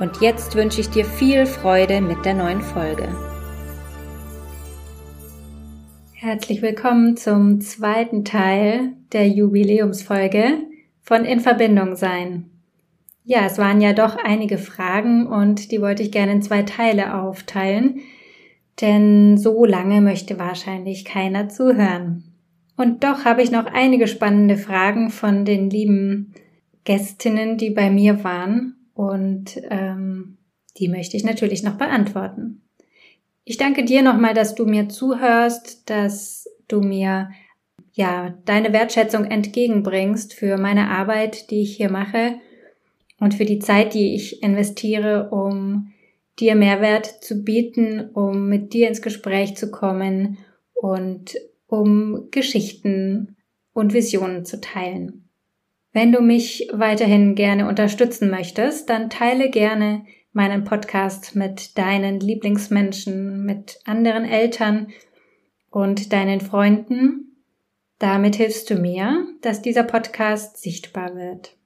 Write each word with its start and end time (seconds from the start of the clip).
Und 0.00 0.20
jetzt 0.20 0.56
wünsche 0.56 0.80
ich 0.80 0.90
dir 0.90 1.04
viel 1.04 1.46
Freude 1.46 2.00
mit 2.00 2.24
der 2.24 2.34
neuen 2.34 2.62
Folge. 2.62 3.08
Herzlich 6.14 6.62
willkommen 6.62 7.16
zum 7.16 7.60
zweiten 7.60 8.24
Teil 8.24 8.94
der 9.12 9.28
Jubiläumsfolge 9.28 10.58
von 11.00 11.24
In 11.24 11.38
Verbindung 11.38 11.94
sein. 11.94 12.50
Ja, 13.22 13.46
es 13.46 13.56
waren 13.58 13.80
ja 13.80 13.92
doch 13.92 14.16
einige 14.16 14.58
Fragen 14.58 15.28
und 15.28 15.70
die 15.70 15.80
wollte 15.80 16.02
ich 16.02 16.10
gerne 16.10 16.32
in 16.32 16.42
zwei 16.42 16.62
Teile 16.62 17.14
aufteilen, 17.14 18.00
denn 18.80 19.38
so 19.38 19.64
lange 19.64 20.00
möchte 20.00 20.40
wahrscheinlich 20.40 21.04
keiner 21.04 21.48
zuhören. 21.48 22.24
Und 22.76 23.04
doch 23.04 23.24
habe 23.24 23.42
ich 23.42 23.52
noch 23.52 23.66
einige 23.66 24.08
spannende 24.08 24.56
Fragen 24.56 25.10
von 25.10 25.44
den 25.44 25.70
lieben 25.70 26.34
Gästinnen, 26.82 27.58
die 27.58 27.70
bei 27.70 27.90
mir 27.90 28.24
waren 28.24 28.74
und 28.94 29.60
ähm, 29.70 30.38
die 30.78 30.88
möchte 30.88 31.16
ich 31.16 31.24
natürlich 31.24 31.62
noch 31.62 31.76
beantworten. 31.76 32.62
Ich 33.44 33.58
danke 33.58 33.84
dir 33.84 34.02
nochmal, 34.02 34.34
dass 34.34 34.54
du 34.54 34.64
mir 34.64 34.88
zuhörst, 34.88 35.88
dass 35.90 36.48
du 36.68 36.80
mir 36.80 37.30
ja 37.92 38.34
deine 38.44 38.72
Wertschätzung 38.72 39.24
entgegenbringst 39.24 40.34
für 40.34 40.56
meine 40.56 40.90
Arbeit, 40.90 41.50
die 41.50 41.62
ich 41.62 41.76
hier 41.76 41.90
mache 41.90 42.36
und 43.20 43.34
für 43.34 43.44
die 43.44 43.58
Zeit, 43.58 43.94
die 43.94 44.14
ich 44.14 44.42
investiere, 44.42 45.30
um 45.30 45.92
dir 46.40 46.56
Mehrwert 46.56 47.06
zu 47.06 47.44
bieten, 47.44 48.10
um 48.12 48.48
mit 48.48 48.72
dir 48.72 48.88
ins 48.88 49.02
Gespräch 49.02 49.56
zu 49.56 49.70
kommen 49.70 50.38
und 50.74 51.36
um 51.66 52.28
Geschichten 52.30 53.36
und 53.72 53.94
Visionen 53.94 54.44
zu 54.44 54.60
teilen. 54.60 55.23
Wenn 55.94 56.10
du 56.10 56.20
mich 56.20 56.68
weiterhin 56.72 57.36
gerne 57.36 57.68
unterstützen 57.68 58.28
möchtest, 58.28 58.90
dann 58.90 59.10
teile 59.10 59.48
gerne 59.48 60.04
meinen 60.32 60.64
Podcast 60.64 61.36
mit 61.36 61.78
deinen 61.78 62.18
Lieblingsmenschen, 62.18 63.44
mit 63.44 63.78
anderen 63.84 64.24
Eltern 64.24 64.88
und 65.70 66.12
deinen 66.12 66.40
Freunden. 66.40 67.36
Damit 68.00 68.34
hilfst 68.34 68.68
du 68.70 68.74
mir, 68.74 69.28
dass 69.40 69.62
dieser 69.62 69.84
Podcast 69.84 70.60
sichtbar 70.60 71.14
wird. 71.14 71.56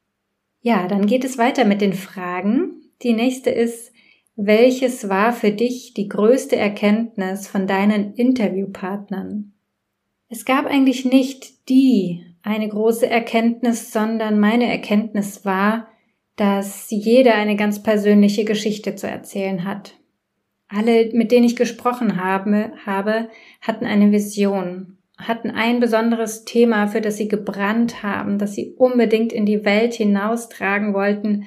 Ja, 0.60 0.88
dann 0.88 1.06
geht 1.06 1.24
es 1.24 1.38
weiter 1.38 1.64
mit 1.64 1.80
den 1.80 1.94
Fragen. 1.94 2.82
Die 3.02 3.14
nächste 3.14 3.48
ist, 3.48 3.92
welches 4.36 5.08
war 5.08 5.32
für 5.32 5.52
dich 5.52 5.94
die 5.94 6.06
größte 6.06 6.56
Erkenntnis 6.56 7.48
von 7.48 7.66
deinen 7.66 8.12
Interviewpartnern? 8.12 9.54
Es 10.28 10.44
gab 10.44 10.66
eigentlich 10.66 11.06
nicht 11.06 11.70
die 11.70 12.27
eine 12.48 12.68
große 12.68 13.08
Erkenntnis, 13.08 13.92
sondern 13.92 14.40
meine 14.40 14.70
Erkenntnis 14.70 15.44
war, 15.44 15.88
dass 16.36 16.86
jeder 16.90 17.34
eine 17.34 17.56
ganz 17.56 17.82
persönliche 17.82 18.44
Geschichte 18.44 18.94
zu 18.94 19.06
erzählen 19.06 19.64
hat. 19.64 19.94
Alle, 20.68 21.10
mit 21.12 21.32
denen 21.32 21.44
ich 21.44 21.56
gesprochen 21.56 22.24
habe, 22.24 22.72
hatten 23.60 23.84
eine 23.84 24.12
Vision, 24.12 24.98
hatten 25.16 25.50
ein 25.50 25.80
besonderes 25.80 26.44
Thema, 26.44 26.86
für 26.86 27.00
das 27.00 27.16
sie 27.16 27.28
gebrannt 27.28 28.02
haben, 28.02 28.38
das 28.38 28.54
sie 28.54 28.74
unbedingt 28.76 29.32
in 29.32 29.46
die 29.46 29.64
Welt 29.64 29.94
hinaustragen 29.94 30.94
wollten. 30.94 31.46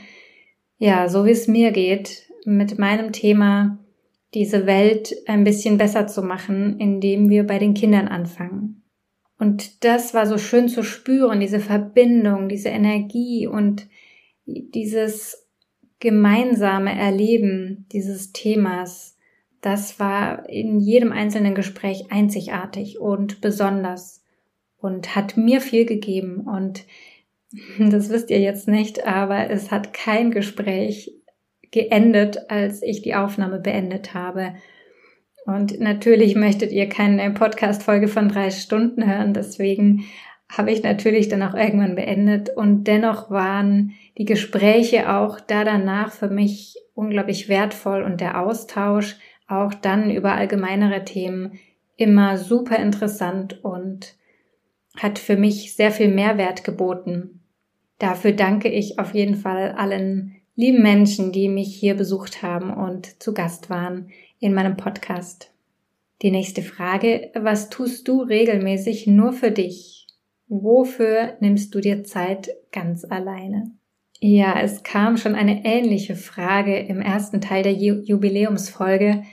Ja, 0.77 1.07
so 1.07 1.25
wie 1.25 1.31
es 1.31 1.47
mir 1.47 1.71
geht, 1.71 2.29
mit 2.45 2.79
meinem 2.79 3.11
Thema, 3.11 3.79
diese 4.33 4.65
Welt 4.65 5.13
ein 5.27 5.43
bisschen 5.43 5.77
besser 5.77 6.07
zu 6.07 6.21
machen, 6.21 6.79
indem 6.79 7.29
wir 7.29 7.45
bei 7.45 7.59
den 7.59 7.73
Kindern 7.73 8.07
anfangen. 8.07 8.80
Und 9.41 9.83
das 9.83 10.13
war 10.13 10.27
so 10.27 10.37
schön 10.37 10.69
zu 10.69 10.83
spüren, 10.83 11.39
diese 11.39 11.59
Verbindung, 11.59 12.47
diese 12.47 12.69
Energie 12.69 13.47
und 13.47 13.87
dieses 14.45 15.47
gemeinsame 15.99 16.95
Erleben 16.95 17.87
dieses 17.91 18.33
Themas. 18.33 19.17
Das 19.59 19.99
war 19.99 20.47
in 20.47 20.79
jedem 20.79 21.11
einzelnen 21.11 21.55
Gespräch 21.55 22.11
einzigartig 22.11 22.99
und 22.99 23.41
besonders 23.41 24.23
und 24.77 25.15
hat 25.15 25.37
mir 25.37 25.59
viel 25.59 25.87
gegeben. 25.87 26.41
Und 26.41 26.85
das 27.79 28.11
wisst 28.11 28.29
ihr 28.29 28.39
jetzt 28.39 28.67
nicht, 28.67 29.07
aber 29.07 29.49
es 29.49 29.71
hat 29.71 29.91
kein 29.91 30.29
Gespräch 30.29 31.15
geendet, 31.71 32.51
als 32.51 32.83
ich 32.83 33.01
die 33.01 33.15
Aufnahme 33.15 33.57
beendet 33.57 34.13
habe. 34.13 34.53
Und 35.45 35.79
natürlich 35.79 36.35
möchtet 36.35 36.71
ihr 36.71 36.87
keine 36.87 37.31
Podcast-Folge 37.31 38.07
von 38.07 38.29
drei 38.29 38.51
Stunden 38.51 39.05
hören, 39.05 39.33
deswegen 39.33 40.05
habe 40.49 40.71
ich 40.71 40.83
natürlich 40.83 41.29
dann 41.29 41.43
auch 41.43 41.53
irgendwann 41.53 41.95
beendet. 41.95 42.49
Und 42.49 42.83
dennoch 42.85 43.31
waren 43.31 43.93
die 44.17 44.25
Gespräche 44.25 45.13
auch 45.13 45.39
da 45.39 45.63
danach 45.63 46.11
für 46.11 46.29
mich 46.29 46.75
unglaublich 46.93 47.49
wertvoll 47.49 48.03
und 48.03 48.21
der 48.21 48.41
Austausch 48.41 49.17
auch 49.47 49.73
dann 49.73 50.11
über 50.11 50.33
allgemeinere 50.33 51.03
Themen 51.03 51.59
immer 51.95 52.37
super 52.37 52.77
interessant 52.77 53.63
und 53.63 54.15
hat 54.97 55.19
für 55.19 55.37
mich 55.37 55.75
sehr 55.75 55.91
viel 55.91 56.09
Mehrwert 56.09 56.63
geboten. 56.63 57.41
Dafür 57.99 58.33
danke 58.33 58.69
ich 58.69 58.99
auf 58.99 59.13
jeden 59.13 59.35
Fall 59.35 59.71
allen 59.77 60.35
lieben 60.55 60.81
Menschen, 60.81 61.31
die 61.31 61.47
mich 61.47 61.75
hier 61.75 61.95
besucht 61.95 62.43
haben 62.43 62.73
und 62.73 63.21
zu 63.21 63.33
Gast 63.33 63.69
waren 63.69 64.09
in 64.41 64.53
meinem 64.53 64.75
Podcast. 64.75 65.53
Die 66.21 66.31
nächste 66.31 66.63
Frage, 66.63 67.31
was 67.35 67.69
tust 67.69 68.07
du 68.07 68.21
regelmäßig 68.21 69.07
nur 69.07 69.31
für 69.31 69.51
dich? 69.51 70.07
Wofür 70.49 71.37
nimmst 71.39 71.73
du 71.73 71.79
dir 71.79 72.03
Zeit 72.03 72.49
ganz 72.71 73.05
alleine? 73.05 73.71
Ja, 74.19 74.59
es 74.59 74.83
kam 74.83 75.17
schon 75.17 75.35
eine 75.35 75.63
ähnliche 75.63 76.15
Frage 76.15 76.77
im 76.77 77.01
ersten 77.01 77.39
Teil 77.39 77.63
der 77.63 77.73
Jubiläumsfolge. 77.73 79.23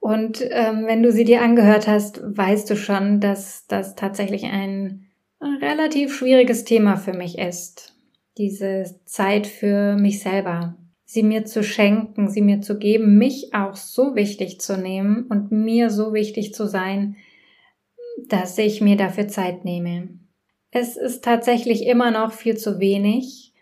Und 0.00 0.42
ähm, 0.50 0.86
wenn 0.86 1.02
du 1.02 1.12
sie 1.12 1.24
dir 1.24 1.42
angehört 1.42 1.86
hast, 1.86 2.20
weißt 2.24 2.68
du 2.70 2.76
schon, 2.76 3.20
dass 3.20 3.66
das 3.68 3.94
tatsächlich 3.94 4.44
ein 4.44 5.06
relativ 5.40 6.16
schwieriges 6.16 6.64
Thema 6.64 6.96
für 6.96 7.12
mich 7.12 7.38
ist. 7.38 7.94
Diese 8.38 9.00
Zeit 9.04 9.46
für 9.46 9.96
mich 9.96 10.20
selber 10.20 10.76
sie 11.10 11.22
mir 11.22 11.46
zu 11.46 11.64
schenken, 11.64 12.28
sie 12.28 12.42
mir 12.42 12.60
zu 12.60 12.78
geben, 12.78 13.16
mich 13.16 13.54
auch 13.54 13.76
so 13.76 14.14
wichtig 14.14 14.60
zu 14.60 14.76
nehmen 14.76 15.24
und 15.30 15.50
mir 15.50 15.88
so 15.88 16.12
wichtig 16.12 16.52
zu 16.52 16.68
sein, 16.68 17.16
dass 18.28 18.58
ich 18.58 18.82
mir 18.82 18.96
dafür 18.96 19.26
Zeit 19.26 19.64
nehme. 19.64 20.10
Es 20.70 20.98
ist 20.98 21.24
tatsächlich 21.24 21.86
immer 21.86 22.10
noch 22.10 22.32
viel 22.32 22.58
zu 22.58 22.78
wenig 22.78 23.54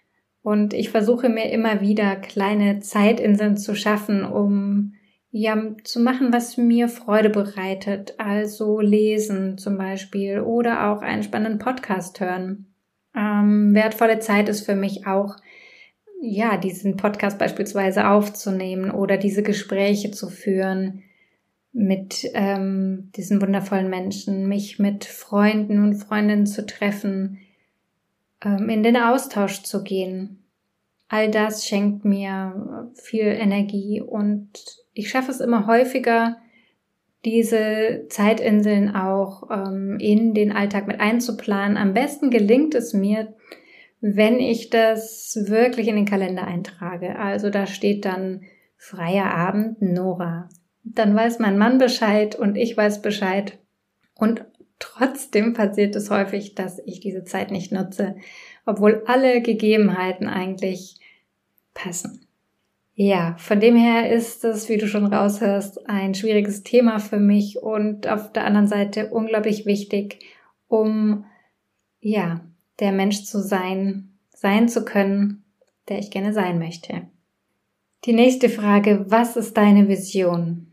und 0.42 0.74
ich 0.74 0.90
versuche 0.90 1.28
mir 1.28 1.52
immer 1.52 1.80
wieder 1.80 2.16
kleine 2.16 2.80
Zeitinseln 2.80 3.56
zu 3.56 3.76
schaffen, 3.76 4.24
um 4.24 4.94
ja 5.30 5.56
zu 5.84 6.00
machen, 6.00 6.32
was 6.32 6.56
mir 6.56 6.88
Freude 6.88 7.30
bereitet, 7.30 8.14
also 8.18 8.80
lesen 8.80 9.56
zum 9.56 9.78
Beispiel 9.78 10.40
oder 10.40 10.90
auch 10.90 11.00
einen 11.00 11.22
spannenden 11.22 11.60
Podcast 11.60 12.18
hören. 12.18 12.74
Ähm, 13.14 13.72
wertvolle 13.72 14.18
Zeit 14.18 14.48
ist 14.48 14.66
für 14.66 14.74
mich 14.74 15.06
auch 15.06 15.36
ja, 16.20 16.56
diesen 16.56 16.96
Podcast 16.96 17.38
beispielsweise 17.38 18.08
aufzunehmen 18.08 18.90
oder 18.90 19.16
diese 19.16 19.42
Gespräche 19.42 20.10
zu 20.10 20.28
führen 20.28 21.02
mit 21.72 22.30
ähm, 22.32 23.10
diesen 23.16 23.42
wundervollen 23.42 23.90
Menschen, 23.90 24.48
mich 24.48 24.78
mit 24.78 25.04
Freunden 25.04 25.84
und 25.84 25.96
Freundinnen 25.96 26.46
zu 26.46 26.64
treffen, 26.64 27.38
ähm, 28.42 28.70
in 28.70 28.82
den 28.82 28.96
Austausch 28.96 29.62
zu 29.62 29.82
gehen. 29.82 30.42
All 31.08 31.30
das 31.30 31.66
schenkt 31.66 32.04
mir 32.04 32.90
viel 32.94 33.26
Energie 33.26 34.00
und 34.00 34.48
ich 34.94 35.10
schaffe 35.10 35.30
es 35.30 35.40
immer 35.40 35.66
häufiger, 35.66 36.38
diese 37.26 38.06
Zeitinseln 38.08 38.94
auch 38.94 39.50
ähm, 39.50 39.98
in 40.00 40.32
den 40.32 40.52
Alltag 40.52 40.86
mit 40.86 41.00
einzuplanen. 41.00 41.76
Am 41.76 41.92
besten 41.92 42.30
gelingt 42.30 42.74
es 42.74 42.94
mir, 42.94 43.34
wenn 44.00 44.40
ich 44.40 44.70
das 44.70 45.38
wirklich 45.46 45.88
in 45.88 45.96
den 45.96 46.04
Kalender 46.04 46.46
eintrage. 46.46 47.18
Also 47.18 47.50
da 47.50 47.66
steht 47.66 48.04
dann 48.04 48.42
freier 48.76 49.26
Abend 49.26 49.80
Nora. 49.80 50.48
Dann 50.84 51.14
weiß 51.16 51.38
mein 51.38 51.58
Mann 51.58 51.78
Bescheid 51.78 52.36
und 52.36 52.56
ich 52.56 52.76
weiß 52.76 53.02
Bescheid. 53.02 53.58
Und 54.14 54.44
trotzdem 54.78 55.54
passiert 55.54 55.96
es 55.96 56.10
häufig, 56.10 56.54
dass 56.54 56.78
ich 56.84 57.00
diese 57.00 57.24
Zeit 57.24 57.50
nicht 57.50 57.72
nutze, 57.72 58.16
obwohl 58.64 59.02
alle 59.06 59.42
Gegebenheiten 59.42 60.28
eigentlich 60.28 61.00
passen. 61.74 62.26
Ja, 62.98 63.36
von 63.38 63.60
dem 63.60 63.76
her 63.76 64.10
ist 64.10 64.42
es, 64.44 64.70
wie 64.70 64.78
du 64.78 64.88
schon 64.88 65.12
raushörst, 65.12 65.86
ein 65.88 66.14
schwieriges 66.14 66.62
Thema 66.62 66.98
für 66.98 67.18
mich 67.18 67.58
und 67.58 68.08
auf 68.08 68.32
der 68.32 68.46
anderen 68.46 68.68
Seite 68.68 69.10
unglaublich 69.10 69.66
wichtig, 69.66 70.24
um, 70.66 71.26
ja, 72.00 72.40
der 72.80 72.92
Mensch 72.92 73.24
zu 73.24 73.42
sein, 73.42 74.16
sein 74.30 74.68
zu 74.68 74.84
können, 74.84 75.44
der 75.88 75.98
ich 75.98 76.10
gerne 76.10 76.32
sein 76.32 76.58
möchte. 76.58 77.02
Die 78.04 78.12
nächste 78.12 78.48
Frage, 78.48 79.06
was 79.08 79.36
ist 79.36 79.56
deine 79.56 79.88
Vision? 79.88 80.66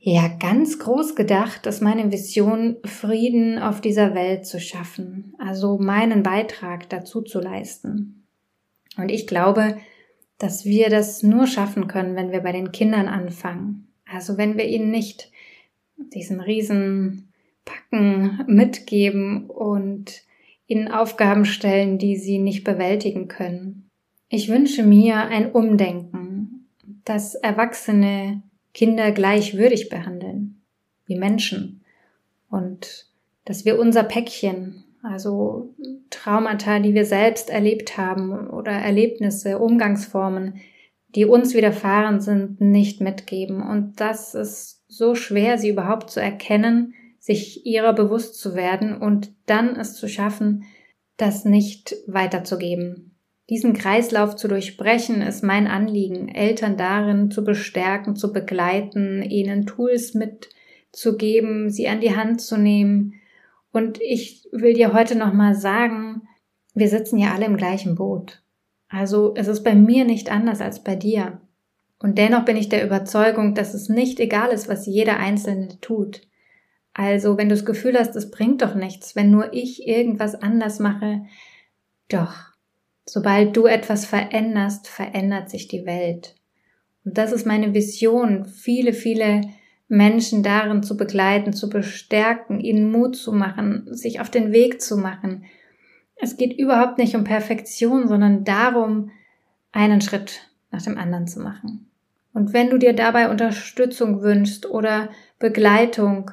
Ja, 0.00 0.28
ganz 0.28 0.78
groß 0.78 1.16
gedacht 1.16 1.66
ist 1.66 1.82
meine 1.82 2.12
Vision, 2.12 2.76
Frieden 2.84 3.58
auf 3.58 3.80
dieser 3.80 4.14
Welt 4.14 4.46
zu 4.46 4.60
schaffen, 4.60 5.34
also 5.38 5.78
meinen 5.78 6.22
Beitrag 6.22 6.88
dazu 6.88 7.22
zu 7.22 7.40
leisten. 7.40 8.26
Und 8.96 9.10
ich 9.10 9.26
glaube, 9.26 9.78
dass 10.38 10.64
wir 10.64 10.88
das 10.88 11.24
nur 11.24 11.48
schaffen 11.48 11.88
können, 11.88 12.14
wenn 12.14 12.30
wir 12.30 12.40
bei 12.40 12.52
den 12.52 12.70
Kindern 12.70 13.08
anfangen. 13.08 13.88
Also 14.06 14.38
wenn 14.38 14.56
wir 14.56 14.66
ihnen 14.66 14.90
nicht 14.90 15.32
diesen 15.96 16.40
riesen 16.40 17.32
Packen 17.64 18.44
mitgeben 18.46 19.50
und 19.50 20.22
ihnen 20.68 20.88
Aufgaben 20.88 21.44
stellen, 21.44 21.98
die 21.98 22.16
sie 22.16 22.38
nicht 22.38 22.62
bewältigen 22.62 23.26
können. 23.26 23.90
Ich 24.28 24.48
wünsche 24.48 24.84
mir 24.84 25.16
ein 25.16 25.50
Umdenken, 25.50 26.68
dass 27.04 27.34
Erwachsene 27.34 28.42
Kinder 28.74 29.10
gleichwürdig 29.10 29.88
behandeln, 29.88 30.62
wie 31.06 31.16
Menschen 31.16 31.82
und 32.50 33.06
dass 33.44 33.64
wir 33.64 33.80
unser 33.80 34.04
Päckchen 34.04 34.84
also 35.02 35.74
Traumata, 36.10 36.80
die 36.80 36.94
wir 36.94 37.04
selbst 37.04 37.50
erlebt 37.50 37.96
haben 37.96 38.48
oder 38.50 38.72
Erlebnisse, 38.72 39.58
Umgangsformen, 39.58 40.60
die 41.14 41.24
uns 41.24 41.54
widerfahren 41.54 42.20
sind, 42.20 42.60
nicht 42.60 43.00
mitgeben. 43.00 43.62
Und 43.62 44.00
das 44.00 44.34
ist 44.34 44.82
so 44.88 45.14
schwer, 45.14 45.58
sie 45.58 45.70
überhaupt 45.70 46.10
zu 46.10 46.20
erkennen, 46.20 46.94
sich 47.28 47.66
ihrer 47.66 47.92
bewusst 47.92 48.40
zu 48.40 48.54
werden 48.54 48.96
und 48.96 49.32
dann 49.44 49.76
es 49.76 49.94
zu 49.94 50.08
schaffen, 50.08 50.64
das 51.18 51.44
nicht 51.44 51.94
weiterzugeben. 52.06 53.14
Diesen 53.50 53.74
Kreislauf 53.74 54.34
zu 54.34 54.48
durchbrechen 54.48 55.20
ist 55.20 55.44
mein 55.44 55.66
Anliegen, 55.66 56.28
Eltern 56.28 56.78
darin 56.78 57.30
zu 57.30 57.44
bestärken, 57.44 58.16
zu 58.16 58.32
begleiten, 58.32 59.22
ihnen 59.22 59.66
Tools 59.66 60.14
mitzugeben, 60.14 61.68
sie 61.68 61.88
an 61.88 62.00
die 62.00 62.16
Hand 62.16 62.40
zu 62.40 62.56
nehmen, 62.56 63.14
und 63.72 64.00
ich 64.00 64.48
will 64.50 64.74
dir 64.74 64.92
heute 64.92 65.14
nochmal 65.14 65.54
sagen, 65.54 66.22
wir 66.74 66.88
sitzen 66.88 67.18
ja 67.18 67.34
alle 67.34 67.44
im 67.44 67.56
gleichen 67.56 67.96
Boot. 67.96 68.42
Also 68.88 69.34
es 69.36 69.46
ist 69.46 69.62
bei 69.62 69.74
mir 69.74 70.04
nicht 70.04 70.32
anders 70.32 70.60
als 70.62 70.82
bei 70.82 70.96
dir. 70.96 71.40
Und 71.98 72.16
dennoch 72.16 72.44
bin 72.44 72.56
ich 72.56 72.70
der 72.70 72.84
Überzeugung, 72.84 73.54
dass 73.54 73.74
es 73.74 73.88
nicht 73.88 74.18
egal 74.20 74.50
ist, 74.50 74.68
was 74.68 74.86
jeder 74.86 75.18
Einzelne 75.18 75.78
tut. 75.80 76.22
Also 76.98 77.38
wenn 77.38 77.48
du 77.48 77.54
das 77.54 77.64
Gefühl 77.64 77.96
hast, 77.96 78.16
es 78.16 78.28
bringt 78.28 78.60
doch 78.60 78.74
nichts, 78.74 79.14
wenn 79.14 79.30
nur 79.30 79.52
ich 79.52 79.86
irgendwas 79.86 80.34
anders 80.34 80.80
mache, 80.80 81.22
doch. 82.08 82.34
Sobald 83.06 83.56
du 83.56 83.66
etwas 83.66 84.04
veränderst, 84.04 84.88
verändert 84.88 85.48
sich 85.48 85.68
die 85.68 85.86
Welt. 85.86 86.34
Und 87.04 87.16
das 87.16 87.30
ist 87.30 87.46
meine 87.46 87.72
Vision, 87.72 88.46
viele, 88.46 88.92
viele 88.92 89.42
Menschen 89.86 90.42
darin 90.42 90.82
zu 90.82 90.96
begleiten, 90.96 91.52
zu 91.52 91.70
bestärken, 91.70 92.58
ihnen 92.58 92.90
Mut 92.90 93.14
zu 93.14 93.32
machen, 93.32 93.86
sich 93.94 94.20
auf 94.20 94.28
den 94.28 94.50
Weg 94.50 94.82
zu 94.82 94.96
machen. 94.96 95.44
Es 96.16 96.36
geht 96.36 96.58
überhaupt 96.58 96.98
nicht 96.98 97.14
um 97.14 97.22
Perfektion, 97.22 98.08
sondern 98.08 98.42
darum, 98.42 99.12
einen 99.70 100.00
Schritt 100.00 100.50
nach 100.72 100.82
dem 100.82 100.98
anderen 100.98 101.28
zu 101.28 101.38
machen. 101.38 101.88
Und 102.34 102.52
wenn 102.52 102.70
du 102.70 102.78
dir 102.78 102.92
dabei 102.92 103.30
Unterstützung 103.30 104.20
wünschst 104.20 104.68
oder 104.68 105.10
Begleitung, 105.38 106.32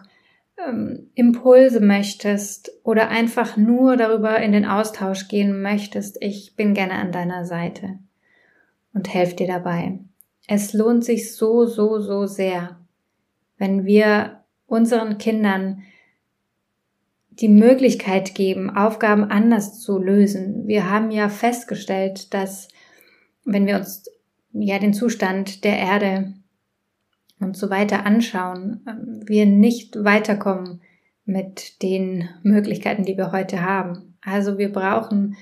ähm, 0.57 1.09
Impulse 1.15 1.79
möchtest 1.79 2.71
oder 2.83 3.09
einfach 3.09 3.57
nur 3.57 3.97
darüber 3.97 4.39
in 4.39 4.51
den 4.51 4.65
Austausch 4.65 5.27
gehen 5.27 5.61
möchtest, 5.61 6.17
ich 6.21 6.55
bin 6.55 6.73
gerne 6.73 6.93
an 6.93 7.11
deiner 7.11 7.45
Seite 7.45 7.99
und 8.93 9.13
helfe 9.13 9.35
dir 9.35 9.47
dabei. 9.47 9.99
Es 10.47 10.73
lohnt 10.73 11.03
sich 11.03 11.35
so, 11.35 11.65
so, 11.65 11.99
so 11.99 12.25
sehr 12.25 12.77
wenn 13.57 13.85
wir 13.85 14.43
unseren 14.67 15.17
Kindern 15.17 15.83
die 17.29 17.49
Möglichkeit 17.49 18.35
geben, 18.35 18.69
Aufgaben 18.69 19.25
anders 19.25 19.79
zu 19.79 19.99
lösen. 19.99 20.67
Wir 20.67 20.89
haben 20.89 21.11
ja 21.11 21.29
festgestellt, 21.29 22.33
dass 22.33 22.69
wenn 23.43 23.65
wir 23.65 23.75
uns 23.75 24.05
ja 24.53 24.79
den 24.79 24.93
Zustand 24.93 25.63
der 25.63 25.77
Erde 25.77 26.33
und 27.39 27.57
so 27.57 27.69
weiter 27.69 28.05
anschauen, 28.05 28.81
wir 29.25 29.45
nicht 29.45 30.03
weiterkommen 30.03 30.81
mit 31.25 31.81
den 31.81 32.29
Möglichkeiten, 32.43 33.03
die 33.03 33.17
wir 33.17 33.31
heute 33.31 33.61
haben. 33.61 34.17
Also 34.21 34.57
wir 34.57 34.71
brauchen 34.71 35.35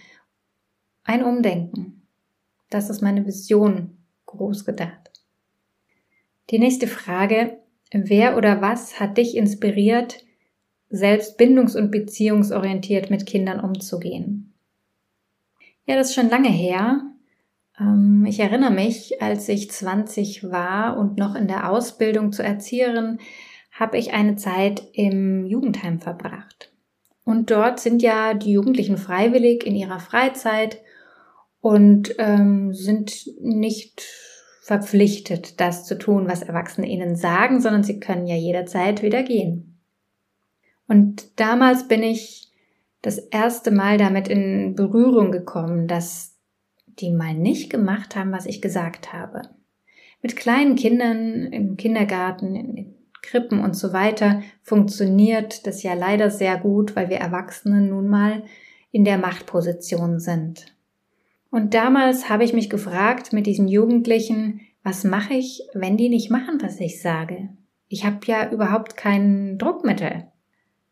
ein 1.03 1.23
Umdenken. 1.23 2.01
Das 2.69 2.89
ist 2.89 3.01
meine 3.01 3.25
Vision 3.25 3.97
groß 4.25 4.65
gedacht. 4.65 5.11
Die 6.49 6.59
nächste 6.59 6.87
Frage, 6.87 7.57
Wer 7.93 8.37
oder 8.37 8.59
was 8.59 8.99
hat 8.99 9.17
dich 9.17 9.37
inspiriert, 9.37 10.25
selbst 10.89 11.37
bindungs- 11.37 11.75
und 11.75 11.91
beziehungsorientiert 11.91 13.11
mit 13.11 13.27
Kindern 13.27 13.59
umzugehen? 13.59 14.51
Ja, 15.85 15.95
das 15.95 16.09
ist 16.09 16.15
schon 16.15 16.29
lange 16.29 16.49
her. 16.49 17.03
Ähm, 17.79 18.25
ich 18.27 18.39
erinnere 18.39 18.71
mich, 18.71 19.21
als 19.21 19.49
ich 19.49 19.71
20 19.71 20.51
war 20.51 20.97
und 20.97 21.17
noch 21.17 21.35
in 21.35 21.47
der 21.47 21.69
Ausbildung 21.69 22.31
zur 22.31 22.45
Erzieherin, 22.45 23.19
habe 23.71 23.97
ich 23.97 24.13
eine 24.13 24.35
Zeit 24.35 24.83
im 24.93 25.45
Jugendheim 25.45 25.99
verbracht. 25.99 26.71
Und 27.25 27.51
dort 27.51 27.79
sind 27.79 28.01
ja 28.01 28.33
die 28.33 28.51
Jugendlichen 28.51 28.97
freiwillig 28.97 29.65
in 29.65 29.75
ihrer 29.75 29.99
Freizeit 29.99 30.79
und 31.61 32.15
ähm, 32.19 32.73
sind 32.73 33.29
nicht 33.41 34.03
verpflichtet, 34.61 35.59
das 35.59 35.85
zu 35.85 35.97
tun, 35.97 36.27
was 36.27 36.41
Erwachsene 36.41 36.87
ihnen 36.87 37.15
sagen, 37.15 37.61
sondern 37.61 37.83
sie 37.83 37.99
können 37.99 38.27
ja 38.27 38.35
jederzeit 38.35 39.01
wieder 39.01 39.23
gehen. 39.23 39.79
Und 40.87 41.39
damals 41.39 41.87
bin 41.87 42.03
ich 42.03 42.51
das 43.01 43.17
erste 43.17 43.71
Mal 43.71 43.97
damit 43.97 44.27
in 44.27 44.75
Berührung 44.75 45.31
gekommen, 45.31 45.87
dass 45.87 46.32
die 46.99 47.11
mal 47.11 47.33
nicht 47.33 47.69
gemacht 47.69 48.15
haben, 48.15 48.31
was 48.31 48.45
ich 48.45 48.61
gesagt 48.61 49.13
habe. 49.13 49.41
Mit 50.21 50.35
kleinen 50.35 50.75
Kindern 50.75 51.51
im 51.51 51.75
Kindergarten, 51.77 52.55
in 52.55 52.95
Krippen 53.21 53.59
und 53.59 53.75
so 53.75 53.93
weiter 53.93 54.41
funktioniert 54.61 55.65
das 55.65 55.81
ja 55.81 55.93
leider 55.93 56.29
sehr 56.29 56.57
gut, 56.57 56.95
weil 56.95 57.09
wir 57.09 57.17
Erwachsene 57.17 57.81
nun 57.81 58.07
mal 58.07 58.43
in 58.91 59.05
der 59.05 59.17
Machtposition 59.17 60.19
sind. 60.19 60.75
Und 61.49 61.73
damals 61.73 62.29
habe 62.29 62.43
ich 62.43 62.53
mich 62.53 62.69
gefragt 62.69 63.33
mit 63.33 63.45
diesen 63.47 63.67
Jugendlichen, 63.67 64.61
was 64.83 65.03
mache 65.03 65.35
ich, 65.35 65.61
wenn 65.73 65.97
die 65.97 66.09
nicht 66.09 66.29
machen, 66.29 66.59
was 66.61 66.79
ich 66.79 67.01
sage? 67.01 67.49
Ich 67.87 68.05
habe 68.05 68.19
ja 68.25 68.51
überhaupt 68.51 68.97
kein 68.97 69.57
Druckmittel. 69.57 70.27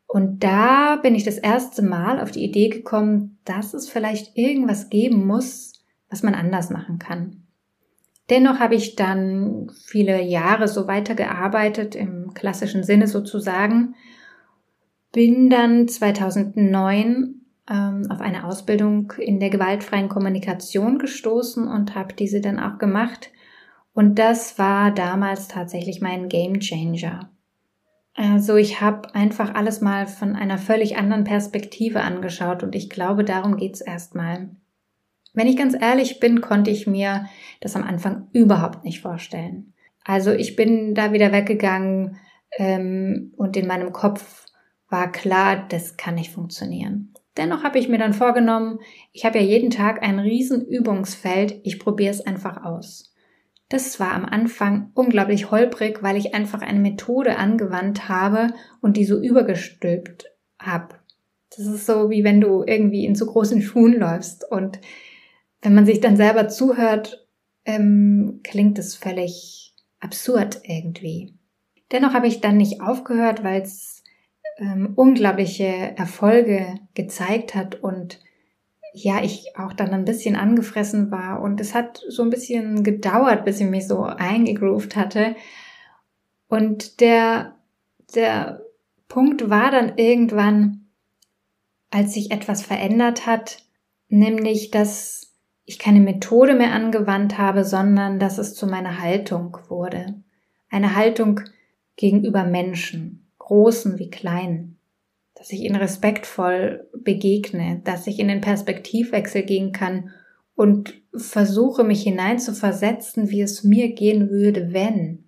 Und 0.07 0.43
da 0.43 0.97
bin 0.97 1.15
ich 1.15 1.23
das 1.23 1.37
erste 1.37 1.81
Mal 1.81 2.19
auf 2.19 2.31
die 2.31 2.43
Idee 2.43 2.69
gekommen, 2.69 3.39
dass 3.45 3.73
es 3.73 3.89
vielleicht 3.89 4.37
irgendwas 4.37 4.89
geben 4.89 5.25
muss, 5.25 5.80
was 6.11 6.21
man 6.21 6.35
anders 6.35 6.69
machen 6.69 6.99
kann. 6.99 7.43
Dennoch 8.29 8.59
habe 8.59 8.75
ich 8.75 8.95
dann 8.95 9.71
viele 9.85 10.21
Jahre 10.21 10.67
so 10.67 10.87
weitergearbeitet, 10.87 11.95
im 11.95 12.33
klassischen 12.33 12.83
Sinne 12.83 13.07
sozusagen, 13.07 13.95
bin 15.11 15.49
dann 15.49 15.87
2009 15.87 17.41
ähm, 17.69 18.07
auf 18.09 18.21
eine 18.21 18.45
Ausbildung 18.45 19.13
in 19.17 19.39
der 19.39 19.49
gewaltfreien 19.49 20.09
Kommunikation 20.09 20.99
gestoßen 20.99 21.67
und 21.67 21.95
habe 21.95 22.13
diese 22.13 22.41
dann 22.41 22.59
auch 22.59 22.77
gemacht. 22.77 23.31
Und 23.93 24.19
das 24.19 24.57
war 24.57 24.91
damals 24.91 25.47
tatsächlich 25.47 25.99
mein 26.01 26.29
Game 26.29 26.59
Changer. 26.59 27.29
Also 28.13 28.55
ich 28.55 28.81
habe 28.81 29.13
einfach 29.15 29.55
alles 29.55 29.81
mal 29.81 30.05
von 30.07 30.35
einer 30.35 30.57
völlig 30.57 30.97
anderen 30.97 31.23
Perspektive 31.23 32.01
angeschaut 32.01 32.63
und 32.63 32.75
ich 32.75 32.89
glaube, 32.89 33.23
darum 33.23 33.57
geht's 33.57 33.81
erstmal. 33.81 34.49
Wenn 35.33 35.47
ich 35.47 35.57
ganz 35.57 35.75
ehrlich 35.79 36.19
bin, 36.19 36.41
konnte 36.41 36.71
ich 36.71 36.87
mir 36.87 37.25
das 37.61 37.75
am 37.75 37.83
Anfang 37.83 38.27
überhaupt 38.33 38.83
nicht 38.83 39.01
vorstellen. 39.01 39.73
Also 40.03 40.31
ich 40.31 40.55
bin 40.55 40.95
da 40.95 41.13
wieder 41.13 41.31
weggegangen 41.31 42.17
ähm, 42.57 43.33
und 43.37 43.55
in 43.55 43.67
meinem 43.67 43.93
Kopf 43.93 44.45
war 44.89 45.11
klar, 45.11 45.65
das 45.69 45.95
kann 45.95 46.15
nicht 46.15 46.31
funktionieren. 46.31 47.13
Dennoch 47.37 47.63
habe 47.63 47.79
ich 47.79 47.87
mir 47.87 47.97
dann 47.97 48.13
vorgenommen, 48.13 48.79
ich 49.13 49.23
habe 49.23 49.39
ja 49.39 49.45
jeden 49.45 49.69
Tag 49.69 50.03
ein 50.03 50.19
riesen 50.19 50.65
Übungsfeld, 50.65 51.61
ich 51.63 51.79
probiere 51.79 52.11
es 52.11 52.19
einfach 52.19 52.65
aus. 52.65 53.13
Das 53.69 54.01
war 54.01 54.11
am 54.11 54.25
Anfang 54.25 54.91
unglaublich 54.95 55.49
holprig, 55.49 56.03
weil 56.03 56.17
ich 56.17 56.35
einfach 56.35 56.61
eine 56.61 56.81
Methode 56.81 57.37
angewandt 57.37 58.09
habe 58.09 58.47
und 58.81 58.97
die 58.97 59.05
so 59.05 59.17
übergestülpt 59.17 60.25
habe. 60.59 60.95
Das 61.55 61.65
ist 61.65 61.85
so, 61.85 62.09
wie 62.09 62.25
wenn 62.25 62.41
du 62.41 62.65
irgendwie 62.65 63.05
in 63.05 63.15
zu 63.15 63.25
großen 63.25 63.61
Schuhen 63.61 63.97
läufst 63.97 64.49
und 64.49 64.79
wenn 65.61 65.75
man 65.75 65.85
sich 65.85 65.99
dann 65.99 66.17
selber 66.17 66.47
zuhört, 66.47 67.27
ähm, 67.65 68.41
klingt 68.43 68.79
es 68.79 68.95
völlig 68.95 69.73
absurd 69.99 70.61
irgendwie. 70.63 71.35
Dennoch 71.91 72.13
habe 72.13 72.27
ich 72.27 72.41
dann 72.41 72.57
nicht 72.57 72.81
aufgehört, 72.81 73.43
weil 73.43 73.61
es 73.61 74.03
ähm, 74.57 74.93
unglaubliche 74.95 75.65
Erfolge 75.97 76.75
gezeigt 76.93 77.55
hat 77.55 77.75
und 77.75 78.19
ja, 78.93 79.23
ich 79.23 79.57
auch 79.57 79.73
dann 79.73 79.91
ein 79.91 80.05
bisschen 80.05 80.35
angefressen 80.35 81.11
war 81.11 81.41
und 81.41 81.61
es 81.61 81.73
hat 81.73 82.03
so 82.09 82.23
ein 82.23 82.29
bisschen 82.29 82.83
gedauert, 82.83 83.45
bis 83.45 83.59
ich 83.61 83.67
mich 83.67 83.87
so 83.87 84.03
eingegroovt 84.03 84.95
hatte. 84.95 85.35
Und 86.49 86.99
der, 86.99 87.55
der 88.13 88.61
Punkt 89.07 89.49
war 89.49 89.71
dann 89.71 89.97
irgendwann, 89.97 90.87
als 91.89 92.13
sich 92.13 92.31
etwas 92.31 92.63
verändert 92.63 93.25
hat, 93.25 93.65
nämlich, 94.09 94.71
dass 94.71 95.30
ich 95.71 95.79
keine 95.79 95.99
Methode 95.99 96.53
mehr 96.53 96.73
angewandt 96.73 97.37
habe, 97.37 97.65
sondern 97.65 98.19
dass 98.19 98.37
es 98.37 98.53
zu 98.53 98.67
meiner 98.67 99.01
Haltung 99.01 99.57
wurde. 99.67 100.15
Eine 100.69 100.95
Haltung 100.95 101.41
gegenüber 101.95 102.43
Menschen, 102.43 103.27
großen 103.39 103.99
wie 103.99 104.09
kleinen 104.09 104.77
dass 105.41 105.51
ich 105.51 105.61
ihnen 105.61 105.75
respektvoll 105.75 106.87
begegne, 106.93 107.81
dass 107.83 108.05
ich 108.05 108.19
in 108.19 108.27
den 108.27 108.41
Perspektivwechsel 108.41 109.41
gehen 109.41 109.71
kann 109.71 110.11
und 110.53 111.01
versuche 111.15 111.83
mich 111.83 112.03
hineinzuversetzen, 112.03 113.31
wie 113.31 113.41
es 113.41 113.63
mir 113.63 113.93
gehen 113.93 114.29
würde, 114.29 114.71
wenn. 114.71 115.23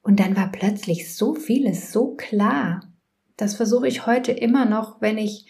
Und 0.00 0.18
dann 0.18 0.34
war 0.34 0.50
plötzlich 0.50 1.14
so 1.14 1.34
vieles 1.34 1.92
so 1.92 2.14
klar. 2.14 2.90
Das 3.36 3.54
versuche 3.54 3.86
ich 3.86 4.06
heute 4.06 4.32
immer 4.32 4.64
noch, 4.64 5.02
wenn 5.02 5.18
ich 5.18 5.44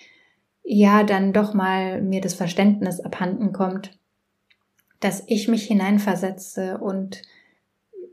ja 0.64 1.04
dann 1.04 1.32
doch 1.32 1.54
mal 1.54 2.02
mir 2.02 2.20
das 2.20 2.34
Verständnis 2.34 2.98
abhanden 2.98 3.52
kommt, 3.52 3.96
dass 5.04 5.22
ich 5.26 5.48
mich 5.48 5.66
hineinversetze 5.66 6.78
und 6.78 7.20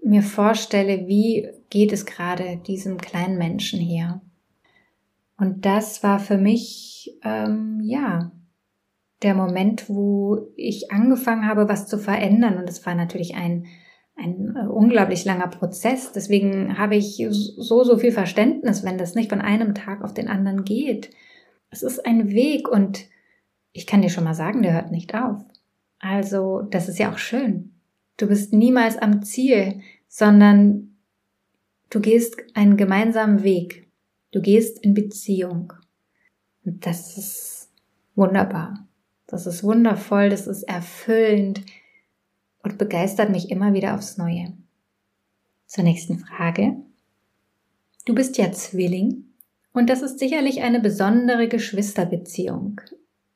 mir 0.03 0.23
vorstelle, 0.23 1.07
wie 1.07 1.47
geht 1.69 1.93
es 1.93 2.05
gerade 2.05 2.57
diesem 2.57 2.97
kleinen 2.97 3.37
Menschen 3.37 3.79
hier. 3.79 4.19
Und 5.37 5.65
das 5.65 6.03
war 6.03 6.19
für 6.19 6.37
mich, 6.37 7.17
ähm, 7.23 7.79
ja, 7.81 8.31
der 9.21 9.35
Moment, 9.35 9.87
wo 9.87 10.49
ich 10.55 10.91
angefangen 10.91 11.47
habe, 11.47 11.69
was 11.69 11.87
zu 11.87 11.97
verändern. 11.97 12.57
Und 12.57 12.67
es 12.69 12.85
war 12.85 12.93
natürlich 12.93 13.35
ein, 13.35 13.67
ein 14.17 14.55
äh, 14.55 14.67
unglaublich 14.67 15.23
langer 15.23 15.47
Prozess. 15.47 16.11
Deswegen 16.11 16.77
habe 16.77 16.97
ich 16.97 17.25
so, 17.29 17.83
so 17.83 17.97
viel 17.97 18.11
Verständnis, 18.11 18.83
wenn 18.83 18.97
das 18.97 19.15
nicht 19.15 19.29
von 19.29 19.41
einem 19.41 19.75
Tag 19.75 20.03
auf 20.03 20.13
den 20.13 20.27
anderen 20.27 20.65
geht. 20.65 21.11
Es 21.69 21.83
ist 21.83 22.05
ein 22.05 22.31
Weg 22.31 22.67
und 22.67 23.05
ich 23.71 23.87
kann 23.87 24.01
dir 24.01 24.09
schon 24.09 24.25
mal 24.25 24.33
sagen, 24.33 24.61
der 24.61 24.73
hört 24.73 24.91
nicht 24.91 25.15
auf. 25.15 25.41
Also, 26.01 26.63
das 26.63 26.89
ist 26.89 26.97
ja 26.97 27.11
auch 27.13 27.19
schön. 27.19 27.75
Du 28.17 28.27
bist 28.27 28.53
niemals 28.53 28.97
am 28.97 29.21
Ziel, 29.21 29.81
sondern 30.07 30.97
du 31.91 31.99
gehst 32.01 32.37
einen 32.55 32.75
gemeinsamen 32.75 33.43
Weg. 33.43 33.87
Du 34.31 34.41
gehst 34.41 34.79
in 34.83 34.95
Beziehung. 34.95 35.73
Und 36.65 36.85
das 36.85 37.17
ist 37.17 37.69
wunderbar. 38.15 38.87
Das 39.27 39.45
ist 39.45 39.63
wundervoll, 39.63 40.29
das 40.29 40.47
ist 40.47 40.63
erfüllend 40.63 41.61
und 42.63 42.77
begeistert 42.77 43.29
mich 43.29 43.49
immer 43.51 43.73
wieder 43.73 43.95
aufs 43.95 44.17
Neue. 44.17 44.53
Zur 45.67 45.83
nächsten 45.83 46.19
Frage. 46.19 46.75
Du 48.05 48.15
bist 48.15 48.37
ja 48.37 48.51
Zwilling 48.51 49.25
und 49.71 49.89
das 49.89 50.01
ist 50.01 50.19
sicherlich 50.19 50.63
eine 50.63 50.79
besondere 50.79 51.47
Geschwisterbeziehung. 51.47 52.81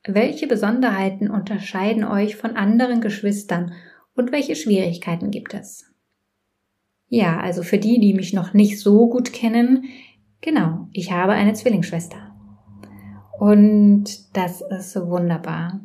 Welche 0.06 0.46
Besonderheiten 0.46 1.30
unterscheiden 1.30 2.04
euch 2.04 2.36
von 2.36 2.56
anderen 2.56 3.00
Geschwistern 3.00 3.72
und 4.14 4.32
welche 4.32 4.56
Schwierigkeiten 4.56 5.30
gibt 5.30 5.54
es? 5.54 5.84
Ja, 7.08 7.38
also 7.40 7.62
für 7.62 7.78
die, 7.78 8.00
die 8.00 8.14
mich 8.14 8.32
noch 8.32 8.52
nicht 8.52 8.80
so 8.80 9.08
gut 9.08 9.32
kennen, 9.32 9.84
Genau, 10.46 10.88
ich 10.92 11.10
habe 11.10 11.32
eine 11.32 11.54
Zwillingsschwester. 11.54 12.32
Und 13.38 14.36
das 14.36 14.60
ist 14.60 14.94
wunderbar. 14.94 15.80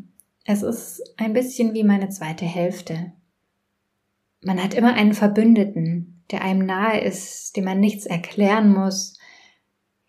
Es 0.45 0.61
ist 0.61 1.01
ein 1.17 1.33
bisschen 1.33 1.73
wie 1.73 1.83
meine 1.83 2.09
zweite 2.09 2.45
Hälfte. 2.45 3.13
Man 4.43 4.61
hat 4.61 4.73
immer 4.73 4.93
einen 4.93 5.13
Verbündeten, 5.13 6.23
der 6.31 6.43
einem 6.43 6.65
nahe 6.65 7.01
ist, 7.01 7.55
dem 7.57 7.65
man 7.65 7.79
nichts 7.79 8.05
erklären 8.05 8.71
muss, 8.71 9.17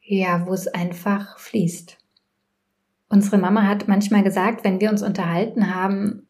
ja, 0.01 0.47
wo 0.47 0.53
es 0.53 0.69
einfach 0.69 1.39
fließt. 1.39 1.97
Unsere 3.13 3.37
Mama 3.37 3.65
hat 3.67 3.89
manchmal 3.89 4.23
gesagt, 4.23 4.65
wenn 4.65 4.81
wir 4.81 4.89
uns 4.89 5.03
unterhalten 5.03 5.75
haben, 5.75 6.27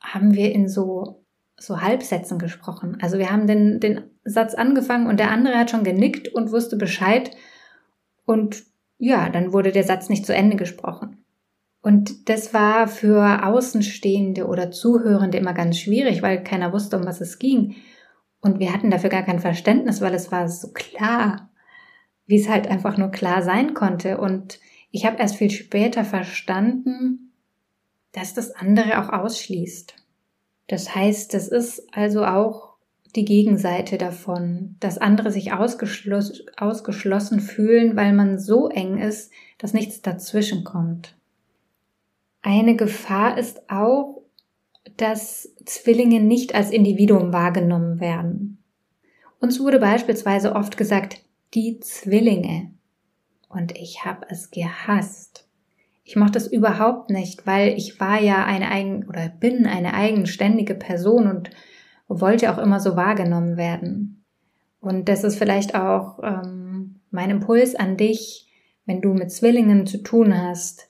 haben 0.00 0.32
wir 0.32 0.50
in 0.50 0.66
so, 0.66 1.26
so 1.58 1.82
Halbsätzen 1.82 2.38
gesprochen. 2.38 2.96
Also 3.02 3.18
wir 3.18 3.30
haben 3.30 3.46
den, 3.46 3.80
den 3.80 4.04
Satz 4.24 4.54
angefangen 4.54 5.08
und 5.08 5.20
der 5.20 5.30
andere 5.30 5.58
hat 5.58 5.70
schon 5.70 5.84
genickt 5.84 6.28
und 6.28 6.50
wusste 6.50 6.76
Bescheid 6.76 7.32
und 8.24 8.62
ja, 8.96 9.28
dann 9.28 9.52
wurde 9.52 9.72
der 9.72 9.84
Satz 9.84 10.08
nicht 10.08 10.24
zu 10.24 10.34
Ende 10.34 10.56
gesprochen. 10.56 11.22
Und 11.82 12.30
das 12.30 12.54
war 12.54 12.88
für 12.88 13.44
Außenstehende 13.44 14.46
oder 14.46 14.70
Zuhörende 14.70 15.36
immer 15.36 15.52
ganz 15.52 15.76
schwierig, 15.76 16.22
weil 16.22 16.42
keiner 16.42 16.72
wusste, 16.72 16.96
um 16.96 17.04
was 17.04 17.20
es 17.20 17.38
ging. 17.40 17.76
Und 18.40 18.58
wir 18.58 18.72
hatten 18.72 18.90
dafür 18.90 19.10
gar 19.10 19.24
kein 19.24 19.40
Verständnis, 19.40 20.00
weil 20.00 20.14
es 20.14 20.32
war 20.32 20.48
so 20.48 20.72
klar, 20.72 21.50
wie 22.24 22.40
es 22.40 22.48
halt 22.48 22.68
einfach 22.68 22.96
nur 22.96 23.10
klar 23.10 23.42
sein 23.42 23.74
konnte. 23.74 24.16
Und 24.16 24.58
ich 24.92 25.06
habe 25.06 25.18
erst 25.18 25.36
viel 25.36 25.50
später 25.50 26.04
verstanden, 26.04 27.32
dass 28.12 28.34
das 28.34 28.54
andere 28.54 29.02
auch 29.02 29.08
ausschließt. 29.08 29.94
Das 30.68 30.94
heißt, 30.94 31.34
das 31.34 31.48
ist 31.48 31.86
also 31.92 32.24
auch 32.24 32.74
die 33.16 33.24
Gegenseite 33.24 33.98
davon, 33.98 34.76
dass 34.80 34.98
andere 34.98 35.30
sich 35.30 35.52
ausgeschloss, 35.52 36.44
ausgeschlossen 36.56 37.40
fühlen, 37.40 37.96
weil 37.96 38.12
man 38.12 38.38
so 38.38 38.68
eng 38.68 38.98
ist, 38.98 39.32
dass 39.58 39.72
nichts 39.72 40.02
dazwischen 40.02 40.62
kommt. 40.62 41.14
Eine 42.42 42.76
Gefahr 42.76 43.38
ist 43.38 43.70
auch, 43.70 44.22
dass 44.96 45.54
Zwillinge 45.64 46.20
nicht 46.20 46.54
als 46.54 46.70
Individuum 46.70 47.32
wahrgenommen 47.32 48.00
werden. 48.00 48.58
Uns 49.40 49.60
wurde 49.60 49.78
beispielsweise 49.78 50.54
oft 50.54 50.76
gesagt, 50.76 51.20
die 51.54 51.80
Zwillinge. 51.80 52.72
Und 53.52 53.76
ich 53.78 54.04
habe 54.04 54.26
es 54.30 54.50
gehasst. 54.50 55.46
Ich 56.04 56.16
mochte 56.16 56.38
es 56.38 56.46
überhaupt 56.46 57.10
nicht, 57.10 57.46
weil 57.46 57.76
ich 57.76 58.00
war 58.00 58.20
ja 58.20 58.44
eine 58.44 58.70
eigen 58.70 59.06
oder 59.08 59.28
bin 59.28 59.66
eine 59.66 59.94
eigenständige 59.94 60.74
Person 60.74 61.28
und 61.28 61.50
wollte 62.08 62.52
auch 62.52 62.58
immer 62.58 62.80
so 62.80 62.96
wahrgenommen 62.96 63.56
werden. 63.56 64.24
Und 64.80 65.08
das 65.08 65.22
ist 65.22 65.36
vielleicht 65.36 65.74
auch 65.74 66.18
ähm, 66.22 67.00
mein 67.10 67.30
Impuls 67.30 67.74
an 67.74 67.96
dich, 67.96 68.48
wenn 68.86 69.00
du 69.00 69.14
mit 69.14 69.30
Zwillingen 69.30 69.86
zu 69.86 69.98
tun 69.98 70.36
hast, 70.36 70.88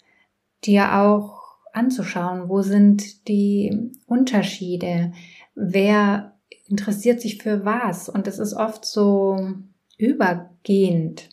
dir 0.64 0.98
auch 0.98 1.42
anzuschauen, 1.72 2.48
wo 2.48 2.62
sind 2.62 3.28
die 3.28 3.92
Unterschiede, 4.06 5.12
wer 5.54 6.38
interessiert 6.68 7.20
sich 7.20 7.42
für 7.42 7.64
was. 7.64 8.08
Und 8.08 8.26
es 8.26 8.38
ist 8.38 8.54
oft 8.54 8.84
so 8.84 9.36
übergehend, 9.98 11.28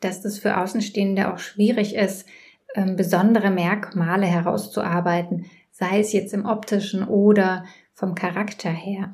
dass 0.00 0.22
das 0.22 0.38
für 0.38 0.58
Außenstehende 0.58 1.32
auch 1.32 1.38
schwierig 1.38 1.94
ist, 1.94 2.26
ähm, 2.74 2.96
besondere 2.96 3.50
Merkmale 3.50 4.26
herauszuarbeiten, 4.26 5.46
sei 5.70 6.00
es 6.00 6.12
jetzt 6.12 6.34
im 6.34 6.46
optischen 6.46 7.04
oder 7.04 7.64
vom 7.94 8.14
Charakter 8.14 8.70
her. 8.70 9.12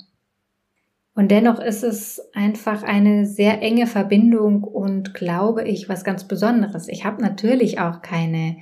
Und 1.14 1.30
dennoch 1.30 1.58
ist 1.58 1.82
es 1.82 2.20
einfach 2.34 2.82
eine 2.82 3.24
sehr 3.24 3.62
enge 3.62 3.86
Verbindung 3.86 4.62
und 4.62 5.14
glaube 5.14 5.64
ich 5.64 5.88
was 5.88 6.04
ganz 6.04 6.24
Besonderes. 6.24 6.88
Ich 6.88 7.04
habe 7.04 7.22
natürlich 7.22 7.80
auch 7.80 8.02
keine 8.02 8.56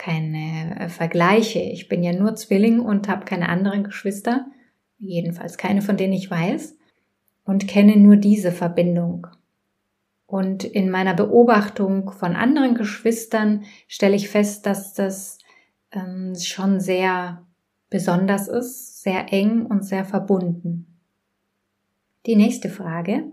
keine 0.00 0.80
äh, 0.80 0.88
Vergleiche. 0.88 1.60
Ich 1.60 1.88
bin 1.88 2.02
ja 2.02 2.14
nur 2.14 2.34
Zwilling 2.34 2.80
und 2.80 3.06
habe 3.08 3.26
keine 3.26 3.50
anderen 3.50 3.84
Geschwister, 3.84 4.46
jedenfalls 4.98 5.58
keine, 5.58 5.82
von 5.82 5.98
denen 5.98 6.14
ich 6.14 6.30
weiß, 6.30 6.74
und 7.44 7.68
kenne 7.68 7.96
nur 7.96 8.16
diese 8.16 8.50
Verbindung. 8.50 9.26
Und 10.30 10.62
in 10.62 10.90
meiner 10.90 11.12
Beobachtung 11.12 12.12
von 12.12 12.36
anderen 12.36 12.76
Geschwistern 12.76 13.64
stelle 13.88 14.14
ich 14.14 14.28
fest, 14.28 14.64
dass 14.64 14.94
das 14.94 15.38
ähm, 15.90 16.36
schon 16.36 16.78
sehr 16.78 17.44
besonders 17.90 18.46
ist, 18.46 19.02
sehr 19.02 19.32
eng 19.32 19.66
und 19.66 19.84
sehr 19.84 20.04
verbunden. 20.04 20.86
Die 22.26 22.36
nächste 22.36 22.68
Frage. 22.68 23.24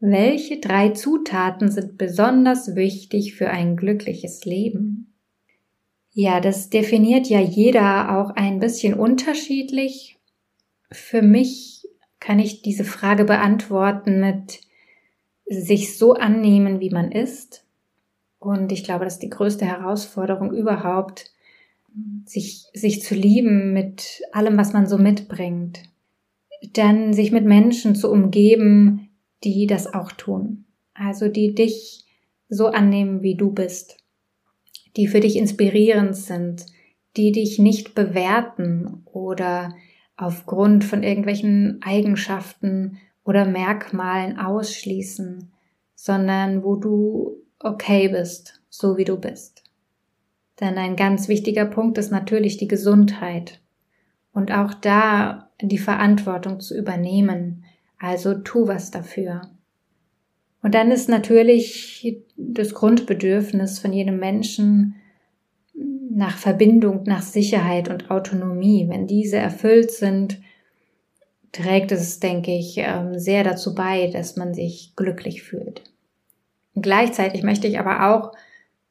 Welche 0.00 0.58
drei 0.58 0.88
Zutaten 0.88 1.70
sind 1.70 1.96
besonders 1.96 2.74
wichtig 2.74 3.36
für 3.36 3.50
ein 3.50 3.76
glückliches 3.76 4.44
Leben? 4.44 5.14
Ja, 6.10 6.40
das 6.40 6.70
definiert 6.70 7.28
ja 7.28 7.38
jeder 7.38 8.18
auch 8.18 8.30
ein 8.30 8.58
bisschen 8.58 8.94
unterschiedlich. 8.94 10.18
Für 10.90 11.22
mich 11.22 11.86
kann 12.18 12.40
ich 12.40 12.62
diese 12.62 12.84
Frage 12.84 13.24
beantworten 13.24 14.18
mit 14.18 14.60
sich 15.50 15.98
so 15.98 16.14
annehmen, 16.14 16.80
wie 16.80 16.90
man 16.90 17.12
ist. 17.12 17.66
Und 18.38 18.72
ich 18.72 18.84
glaube, 18.84 19.04
das 19.04 19.14
ist 19.14 19.22
die 19.22 19.30
größte 19.30 19.66
Herausforderung 19.66 20.52
überhaupt, 20.52 21.32
sich, 22.24 22.66
sich 22.72 23.02
zu 23.02 23.14
lieben 23.14 23.72
mit 23.72 24.22
allem, 24.32 24.56
was 24.56 24.72
man 24.72 24.86
so 24.86 24.96
mitbringt 24.96 25.90
dann 26.72 27.12
sich 27.12 27.32
mit 27.32 27.44
Menschen 27.44 27.94
zu 27.94 28.10
umgeben, 28.10 29.08
die 29.44 29.66
das 29.66 29.92
auch 29.92 30.12
tun. 30.12 30.64
Also 30.94 31.28
die 31.28 31.54
dich 31.54 32.04
so 32.48 32.66
annehmen, 32.66 33.22
wie 33.22 33.36
du 33.36 33.52
bist, 33.52 33.96
die 34.96 35.06
für 35.06 35.20
dich 35.20 35.36
inspirierend 35.36 36.16
sind, 36.16 36.66
die 37.16 37.32
dich 37.32 37.58
nicht 37.58 37.94
bewerten 37.94 39.02
oder 39.04 39.74
aufgrund 40.16 40.84
von 40.84 41.02
irgendwelchen 41.02 41.80
Eigenschaften 41.82 42.98
oder 43.24 43.44
Merkmalen 43.44 44.38
ausschließen, 44.38 45.50
sondern 45.94 46.62
wo 46.64 46.76
du 46.76 47.36
okay 47.58 48.08
bist, 48.08 48.60
so 48.68 48.96
wie 48.96 49.04
du 49.04 49.18
bist. 49.18 49.64
Denn 50.60 50.76
ein 50.76 50.96
ganz 50.96 51.28
wichtiger 51.28 51.64
Punkt 51.64 51.98
ist 51.98 52.10
natürlich 52.10 52.56
die 52.56 52.68
Gesundheit. 52.68 53.60
Und 54.32 54.52
auch 54.52 54.74
da 54.74 55.50
die 55.60 55.78
Verantwortung 55.78 56.60
zu 56.60 56.76
übernehmen. 56.76 57.64
Also 57.98 58.34
tu 58.34 58.68
was 58.68 58.90
dafür. 58.90 59.42
Und 60.62 60.74
dann 60.74 60.90
ist 60.90 61.08
natürlich 61.08 62.22
das 62.36 62.74
Grundbedürfnis 62.74 63.78
von 63.78 63.92
jedem 63.92 64.18
Menschen 64.18 64.96
nach 66.10 66.36
Verbindung, 66.36 67.04
nach 67.04 67.22
Sicherheit 67.22 67.88
und 67.88 68.10
Autonomie. 68.10 68.86
Wenn 68.88 69.06
diese 69.06 69.38
erfüllt 69.38 69.90
sind, 69.90 70.40
trägt 71.52 71.92
es, 71.92 72.20
denke 72.20 72.52
ich, 72.52 72.78
ähm, 72.78 73.18
sehr 73.18 73.44
dazu 73.44 73.74
bei, 73.74 74.08
dass 74.08 74.36
man 74.36 74.54
sich 74.54 74.94
glücklich 74.96 75.42
fühlt. 75.42 75.82
gleichzeitig 76.74 77.42
möchte 77.42 77.66
ich 77.66 77.78
aber 77.78 78.14
auch 78.14 78.32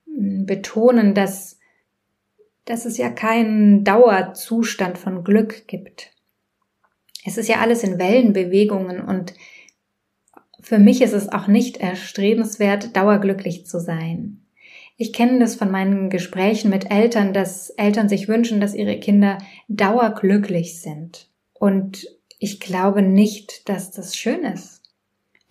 hm, 0.05 0.45
betonen, 0.45 1.13
dass, 1.13 1.59
dass 2.65 2.85
es 2.85 2.97
ja 2.97 3.09
keinen 3.09 3.83
Dauerzustand 3.83 4.97
von 4.97 5.23
Glück 5.23 5.67
gibt. 5.67 6.11
Es 7.25 7.37
ist 7.37 7.47
ja 7.47 7.57
alles 7.57 7.83
in 7.83 7.99
Wellenbewegungen 7.99 9.01
und 9.01 9.33
für 10.61 10.77
mich 10.77 11.01
ist 11.01 11.13
es 11.13 11.29
auch 11.29 11.47
nicht 11.47 11.77
erstrebenswert, 11.77 12.95
dauerglücklich 12.95 13.65
zu 13.65 13.79
sein. 13.79 14.45
Ich 14.97 15.13
kenne 15.13 15.39
das 15.39 15.55
von 15.55 15.71
meinen 15.71 16.09
Gesprächen 16.09 16.69
mit 16.69 16.91
Eltern, 16.91 17.33
dass 17.33 17.69
Eltern 17.71 18.09
sich 18.09 18.27
wünschen, 18.27 18.59
dass 18.59 18.75
ihre 18.75 18.99
Kinder 18.99 19.37
dauerglücklich 19.69 20.81
sind. 20.81 21.29
Und 21.53 22.05
ich 22.39 22.59
glaube 22.59 23.01
nicht, 23.01 23.69
dass 23.69 23.91
das 23.91 24.15
schön 24.15 24.43
ist. 24.43 24.81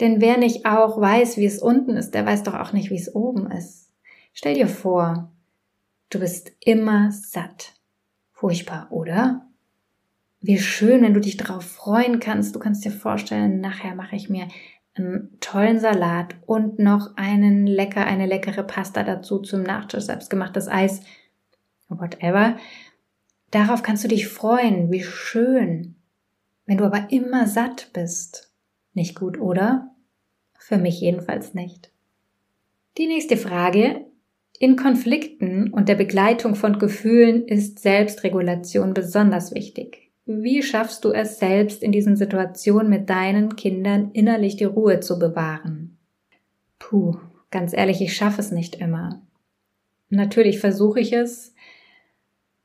Denn 0.00 0.20
wer 0.20 0.38
nicht 0.38 0.64
auch 0.64 1.00
weiß, 1.00 1.36
wie 1.36 1.46
es 1.46 1.60
unten 1.60 1.96
ist, 1.96 2.14
der 2.14 2.24
weiß 2.24 2.42
doch 2.44 2.54
auch 2.54 2.72
nicht, 2.72 2.90
wie 2.90 2.96
es 2.96 3.14
oben 3.14 3.50
ist. 3.50 3.90
Stell 4.32 4.54
dir 4.54 4.68
vor, 4.68 5.30
du 6.10 6.20
bist 6.20 6.52
immer 6.64 7.12
satt. 7.12 7.74
Furchtbar, 8.32 8.88
oder? 8.90 9.46
Wie 10.40 10.58
schön, 10.58 11.02
wenn 11.02 11.14
du 11.14 11.20
dich 11.20 11.36
darauf 11.36 11.64
freuen 11.64 12.20
kannst. 12.20 12.54
Du 12.54 12.60
kannst 12.60 12.84
dir 12.84 12.92
vorstellen, 12.92 13.60
nachher 13.60 13.94
mache 13.96 14.14
ich 14.14 14.30
mir 14.30 14.46
einen 14.94 15.36
tollen 15.40 15.80
Salat 15.80 16.36
und 16.46 16.78
noch 16.78 17.16
einen 17.16 17.66
lecker, 17.66 18.06
eine 18.06 18.26
leckere 18.26 18.62
Pasta 18.62 19.02
dazu 19.02 19.40
zum 19.40 19.62
Nachtisch, 19.62 20.04
selbstgemachtes 20.04 20.68
Eis, 20.68 21.02
whatever. 21.88 22.56
Darauf 23.50 23.82
kannst 23.82 24.04
du 24.04 24.08
dich 24.08 24.28
freuen. 24.28 24.92
Wie 24.92 25.02
schön. 25.02 25.97
Wenn 26.68 26.76
du 26.76 26.84
aber 26.84 27.10
immer 27.10 27.46
satt 27.46 27.88
bist. 27.94 28.52
Nicht 28.92 29.18
gut, 29.18 29.40
oder? 29.40 29.90
Für 30.58 30.76
mich 30.76 31.00
jedenfalls 31.00 31.54
nicht. 31.54 31.90
Die 32.98 33.06
nächste 33.06 33.38
Frage. 33.38 34.04
In 34.60 34.76
Konflikten 34.76 35.72
und 35.72 35.88
der 35.88 35.94
Begleitung 35.94 36.56
von 36.56 36.78
Gefühlen 36.78 37.46
ist 37.46 37.78
Selbstregulation 37.78 38.92
besonders 38.92 39.54
wichtig. 39.54 40.10
Wie 40.26 40.62
schaffst 40.62 41.06
du 41.06 41.12
es 41.12 41.38
selbst 41.38 41.82
in 41.82 41.90
diesen 41.90 42.16
Situationen 42.16 42.90
mit 42.90 43.08
deinen 43.08 43.56
Kindern 43.56 44.10
innerlich 44.12 44.56
die 44.56 44.64
Ruhe 44.64 45.00
zu 45.00 45.18
bewahren? 45.18 45.96
Puh, 46.78 47.16
ganz 47.50 47.72
ehrlich, 47.72 48.02
ich 48.02 48.14
schaffe 48.14 48.42
es 48.42 48.50
nicht 48.50 48.74
immer. 48.74 49.22
Natürlich 50.10 50.58
versuche 50.58 51.00
ich 51.00 51.14
es, 51.14 51.54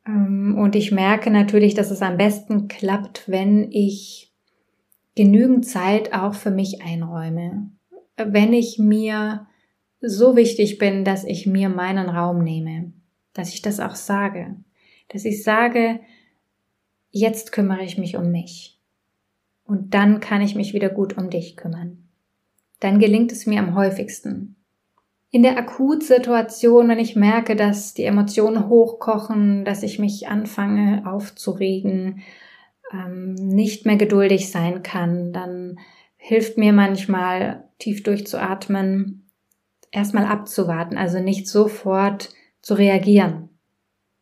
und 0.06 0.76
ich 0.76 0.92
merke 0.92 1.32
natürlich, 1.32 1.76
dass 1.76 1.92
es 1.92 2.02
am 2.02 2.18
besten 2.18 2.68
klappt, 2.68 3.30
wenn 3.30 3.72
ich 3.72 4.34
genügend 5.16 5.66
Zeit 5.66 6.14
auch 6.14 6.34
für 6.34 6.52
mich 6.52 6.82
einräume. 6.82 7.72
Wenn 8.18 8.52
ich 8.54 8.80
mir 8.80 9.48
so 10.02 10.36
wichtig 10.36 10.78
bin, 10.78 11.06
dass 11.06 11.24
ich 11.24 11.48
mir 11.48 11.70
meinen 11.70 12.10
Raum 12.10 12.44
nehme, 12.44 12.92
dass 13.34 13.54
ich 13.54 13.62
das 13.62 13.80
auch 13.80 13.96
sage, 13.96 14.58
dass 15.08 15.24
ich 15.24 15.44
sage, 15.44 16.02
jetzt 17.10 17.52
kümmere 17.52 17.84
ich 17.84 17.98
mich 17.98 18.18
um 18.18 18.30
mich. 18.30 18.80
Und 19.66 19.94
dann 19.94 20.20
kann 20.20 20.42
ich 20.42 20.56
mich 20.56 20.74
wieder 20.74 20.90
gut 20.90 21.18
um 21.18 21.30
dich 21.30 21.56
kümmern. 21.56 22.10
Dann 22.82 23.00
gelingt 23.00 23.32
es 23.32 23.46
mir 23.46 23.60
am 23.60 23.76
häufigsten 23.76 24.58
in 25.34 25.42
der 25.42 25.58
Akutsituation, 25.58 26.88
wenn 26.88 27.00
ich 27.00 27.16
merke, 27.16 27.56
dass 27.56 27.96
die 27.96 28.04
Emotionen 28.04 28.70
hochkochen, 28.70 29.66
dass 29.66 29.82
ich 29.82 29.98
mich 29.98 30.28
anfange 30.28 31.12
aufzuregen, 31.12 32.22
ähm, 32.94 33.34
nicht 33.34 33.88
mehr 33.88 33.96
geduldig 33.96 34.52
sein 34.52 34.84
kann, 34.84 35.34
dann 35.34 35.80
hilft 36.18 36.60
mir 36.60 36.72
manchmal 36.72 37.64
tief 37.80 38.04
durchzuatmen, 38.04 39.28
erstmal 39.90 40.26
abzuwarten, 40.26 41.00
also 41.00 41.20
nicht 41.20 41.48
sofort 41.48 42.30
zu 42.62 42.76
reagieren. 42.76 43.50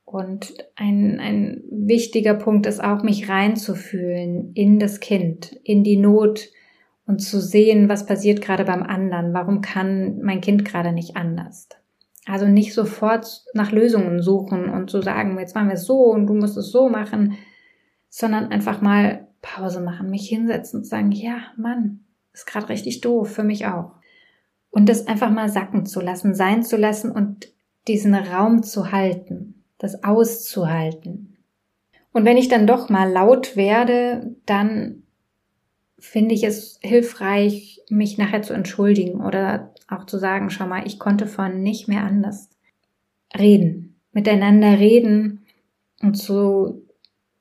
Und 0.05 0.53
ein, 0.77 1.19
ein 1.19 1.61
wichtiger 1.69 2.35
Punkt 2.35 2.65
ist 2.65 2.81
auch, 2.81 3.03
mich 3.03 3.27
reinzufühlen 3.27 4.53
in 4.53 4.79
das 4.79 5.01
Kind, 5.01 5.59
in 5.65 5.83
die 5.83 5.97
Not, 5.97 6.47
und 7.11 7.19
zu 7.19 7.41
sehen, 7.41 7.89
was 7.89 8.05
passiert 8.05 8.39
gerade 8.39 8.63
beim 8.63 8.83
anderen. 8.83 9.33
Warum 9.33 9.59
kann 9.59 10.21
mein 10.21 10.39
Kind 10.39 10.63
gerade 10.63 10.93
nicht 10.93 11.17
anders? 11.17 11.67
Also 12.25 12.47
nicht 12.47 12.73
sofort 12.73 13.43
nach 13.53 13.73
Lösungen 13.73 14.21
suchen 14.21 14.69
und 14.69 14.89
zu 14.89 15.01
sagen, 15.01 15.37
jetzt 15.37 15.53
machen 15.53 15.67
wir 15.67 15.73
es 15.73 15.83
so 15.83 16.05
und 16.05 16.27
du 16.27 16.33
musst 16.33 16.55
es 16.55 16.71
so 16.71 16.87
machen, 16.87 17.37
sondern 18.07 18.47
einfach 18.47 18.79
mal 18.79 19.27
Pause 19.41 19.81
machen, 19.81 20.09
mich 20.09 20.29
hinsetzen 20.29 20.79
und 20.79 20.85
sagen, 20.85 21.11
ja, 21.11 21.41
Mann, 21.57 22.05
ist 22.31 22.47
gerade 22.47 22.69
richtig 22.69 23.01
doof, 23.01 23.29
für 23.29 23.43
mich 23.43 23.65
auch. 23.65 23.91
Und 24.69 24.87
das 24.87 25.05
einfach 25.05 25.31
mal 25.31 25.49
sacken 25.49 25.85
zu 25.85 25.99
lassen, 25.99 26.33
sein 26.33 26.63
zu 26.63 26.77
lassen 26.77 27.11
und 27.11 27.51
diesen 27.89 28.15
Raum 28.15 28.63
zu 28.63 28.93
halten, 28.93 29.65
das 29.79 30.05
auszuhalten. 30.05 31.35
Und 32.13 32.23
wenn 32.23 32.37
ich 32.37 32.47
dann 32.47 32.67
doch 32.67 32.87
mal 32.87 33.11
laut 33.11 33.57
werde, 33.57 34.33
dann 34.45 35.03
finde 36.01 36.33
ich 36.33 36.43
es 36.43 36.79
hilfreich, 36.81 37.79
mich 37.89 38.17
nachher 38.17 38.41
zu 38.41 38.53
entschuldigen 38.53 39.21
oder 39.21 39.73
auch 39.87 40.05
zu 40.05 40.17
sagen, 40.17 40.49
schau 40.49 40.65
mal, 40.65 40.85
ich 40.85 40.99
konnte 40.99 41.27
von 41.27 41.61
nicht 41.61 41.87
mehr 41.87 42.03
anders 42.03 42.49
reden, 43.37 44.01
miteinander 44.11 44.79
reden 44.79 45.45
und 46.01 46.15
zu, 46.15 46.87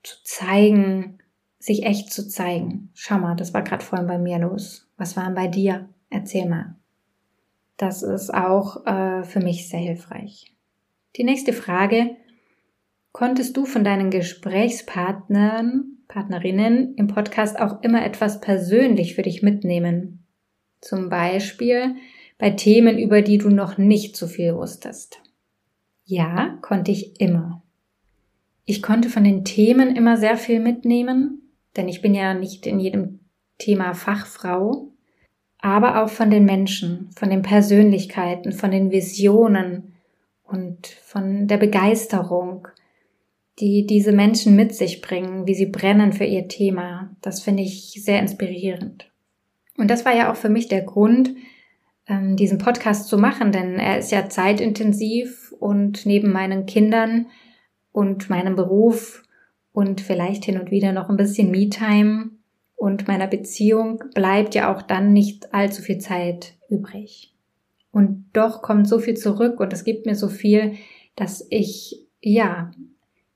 zu 0.03 0.17
zeigen, 0.25 1.19
sich 1.59 1.85
echt 1.85 2.13
zu 2.13 2.29
zeigen. 2.29 2.91
Schau 2.95 3.19
mal, 3.19 3.35
das 3.35 3.55
war 3.55 3.63
gerade 3.63 3.85
vorhin 3.85 4.07
bei 4.07 4.19
mir 4.19 4.39
los. 4.39 4.89
Was 4.97 5.17
war 5.17 5.25
denn 5.25 5.35
bei 5.35 5.49
dir? 5.49 5.89
Erzähl 6.11 6.49
mal. 6.49 6.77
Das 7.77 8.03
ist 8.03 8.33
auch 8.33 8.85
äh, 8.87 9.25
für 9.25 9.41
mich 9.41 9.69
sehr 9.69 9.81
hilfreich. 9.81 10.55
Die 11.17 11.25
nächste 11.25 11.53
Frage. 11.53 12.17
Konntest 13.13 13.57
du 13.57 13.65
von 13.65 13.83
deinen 13.83 14.11
Gesprächspartnern 14.11 15.97
Partnerinnen 16.11 16.97
im 16.97 17.07
Podcast 17.07 17.59
auch 17.61 17.83
immer 17.83 18.05
etwas 18.05 18.41
persönlich 18.41 19.15
für 19.15 19.23
dich 19.23 19.43
mitnehmen. 19.43 20.27
Zum 20.81 21.09
Beispiel 21.09 21.95
bei 22.37 22.51
Themen, 22.51 22.99
über 22.99 23.23
die 23.23 23.39
du 23.39 23.49
noch 23.49 23.79
nicht 23.79 24.17
so 24.17 24.27
viel 24.27 24.57
wusstest. 24.57 25.23
Ja, 26.05 26.59
konnte 26.63 26.91
ich 26.91 27.21
immer. 27.21 27.63
Ich 28.65 28.83
konnte 28.83 29.09
von 29.09 29.23
den 29.23 29.45
Themen 29.45 29.95
immer 29.95 30.17
sehr 30.17 30.37
viel 30.37 30.59
mitnehmen, 30.59 31.43
denn 31.77 31.89
ich 31.89 32.03
bin 32.03 32.15
ja 32.15 32.35
nicht 32.35 32.67
in 32.67 32.81
jedem 32.81 33.21
Thema 33.59 33.95
Fachfrau, 33.95 34.89
aber 35.59 36.03
auch 36.03 36.09
von 36.09 36.31
den 36.31 36.45
Menschen, 36.45 37.11
von 37.17 37.31
den 37.31 37.43
Persönlichkeiten, 37.43 38.51
von 38.51 38.73
den 38.73 38.91
Visionen 38.91 39.95
und 40.43 40.89
von 40.89 41.47
der 41.47 41.59
Begeisterung, 41.59 42.67
die 43.61 43.87
diese 43.87 44.13
Menschen 44.13 44.57
mit 44.57 44.75
sich 44.75 45.01
bringen, 45.01 45.47
wie 45.47 45.55
sie 45.55 45.67
brennen 45.67 46.13
für 46.13 46.25
ihr 46.25 46.49
Thema. 46.49 47.15
Das 47.21 47.41
finde 47.41 47.63
ich 47.63 48.01
sehr 48.03 48.21
inspirierend. 48.21 49.11
Und 49.77 49.91
das 49.91 50.05
war 50.05 50.15
ja 50.15 50.31
auch 50.31 50.37
für 50.37 50.49
mich 50.49 50.69
der 50.69 50.83
Grund, 50.83 51.35
ähm, 52.07 52.37
diesen 52.37 52.59
Podcast 52.59 53.09
zu 53.09 53.19
machen, 53.19 53.53
denn 53.53 53.79
er 53.79 53.99
ist 53.99 54.11
ja 54.11 54.29
zeitintensiv 54.29 55.55
und 55.59 56.07
neben 56.07 56.33
meinen 56.33 56.67
Kindern 56.67 57.27
und 57.93 58.31
meinem 58.31 58.57
Beruf 58.57 59.23
und 59.73 60.01
vielleicht 60.01 60.45
hin 60.45 60.59
und 60.59 60.71
wieder 60.71 60.93
noch 60.93 61.09
ein 61.09 61.17
bisschen 61.17 61.51
Me-Time 61.51 62.31
und 62.77 63.09
meiner 63.09 63.27
Beziehung 63.27 64.03
bleibt 64.15 64.55
ja 64.55 64.75
auch 64.75 64.83
dann 64.83 65.13
nicht 65.13 65.55
allzu 65.55 65.83
viel 65.83 65.99
Zeit 65.99 66.55
übrig. 66.69 67.35
Und 67.93 68.27
doch 68.33 68.63
kommt 68.63 68.89
so 68.89 68.99
viel 68.99 69.17
zurück 69.17 69.61
und 69.61 69.73
es 69.73 69.85
gibt 69.85 70.07
mir 70.07 70.15
so 70.15 70.29
viel, 70.29 70.75
dass 71.17 71.47
ich 71.51 72.07
ja 72.21 72.71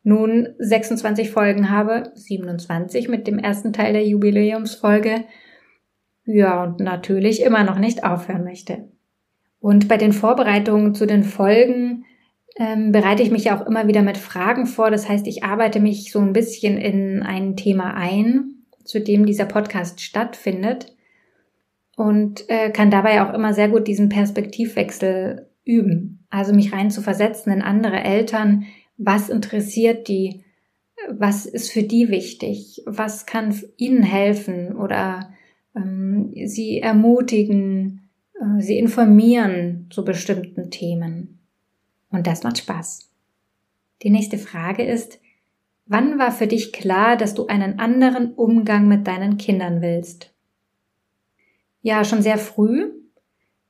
nun 0.05 0.49
26 0.59 1.31
Folgen 1.31 1.71
habe, 1.71 2.13
27 2.15 3.09
mit 3.09 3.27
dem 3.27 3.39
ersten 3.39 3.73
Teil 3.73 3.93
der 3.93 4.07
Jubiläumsfolge, 4.07 5.25
ja, 6.27 6.63
und 6.63 6.81
natürlich 6.81 7.43
immer 7.43 7.65
noch 7.65 7.79
nicht 7.79 8.05
aufhören 8.05 8.45
möchte. 8.45 8.89
Und 9.61 9.89
bei 9.89 9.97
den 9.97 10.13
Vorbereitungen 10.13 10.95
zu 10.95 11.07
den 11.07 11.23
Folgen 11.23 12.05
ähm, 12.57 12.93
bereite 12.93 13.23
ich 13.23 13.31
mich 13.31 13.51
auch 13.51 13.67
immer 13.67 13.89
wieder 13.89 14.03
mit 14.03 14.17
Fragen 14.17 14.67
vor. 14.67 14.91
Das 14.91 15.09
heißt, 15.09 15.27
ich 15.27 15.43
arbeite 15.43 15.81
mich 15.81 16.13
so 16.13 16.21
ein 16.21 16.33
bisschen 16.33 16.79
in 16.79 17.23
ein 17.23 17.57
Thema 17.57 17.95
ein, 17.95 18.65
zu 18.85 19.01
dem 19.01 19.27
dieser 19.27 19.47
Podcast 19.47 20.01
stattfindet 20.01 20.95
und 21.97 22.49
äh, 22.49 22.71
kann 22.71 22.91
dabei 22.91 23.23
auch 23.23 23.35
immer 23.35 23.55
sehr 23.55 23.69
gut 23.69 23.87
diesen 23.87 24.09
Perspektivwechsel 24.09 25.49
üben. 25.65 26.27
Also 26.31 26.53
mich 26.53 26.73
rein 26.73 26.91
zu 26.91 27.01
versetzen 27.01 27.51
in 27.53 27.63
andere 27.63 28.03
Eltern. 28.03 28.65
Was 28.97 29.29
interessiert 29.29 30.09
die? 30.09 30.45
Was 31.11 31.47
ist 31.47 31.71
für 31.71 31.83
die 31.83 32.09
wichtig? 32.09 32.83
Was 32.87 33.27
kann 33.27 33.59
ihnen 33.77 34.03
helfen 34.03 34.77
oder 34.77 35.35
ähm, 35.77 36.33
sie 36.47 36.81
ermutigen, 36.81 38.09
äh, 38.35 38.61
sie 38.61 38.79
informieren 38.79 39.89
zu 39.91 40.05
bestimmten 40.05 40.71
Themen? 40.71 41.41
Und 42.11 42.27
das 42.27 42.43
macht 42.45 42.59
Spaß. 42.59 43.11
Die 44.03 44.11
nächste 44.11 44.39
Frage 44.39 44.85
ist, 44.85 45.21
wann 45.87 46.19
war 46.19 46.31
für 46.31 46.47
dich 46.47 46.73
klar, 46.73 47.17
dass 47.17 47.35
du 47.35 47.47
einen 47.47 47.79
anderen 47.81 48.35
Umgang 48.35 48.87
mit 48.87 49.07
deinen 49.07 49.37
Kindern 49.37 49.83
willst? 49.83 50.33
Ja, 51.83 52.05
schon 52.05 52.23
sehr 52.23 52.39
früh, 52.39 52.93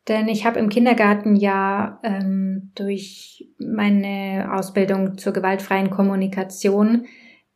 denn 0.08 0.28
ich 0.28 0.44
habe 0.44 0.58
im 0.58 0.68
Kindergarten 0.68 1.36
ja 1.36 1.98
ähm, 2.02 2.72
durch 2.74 3.48
meine 3.58 4.50
Ausbildung 4.52 5.16
zur 5.16 5.32
gewaltfreien 5.32 5.90
Kommunikation 5.90 7.06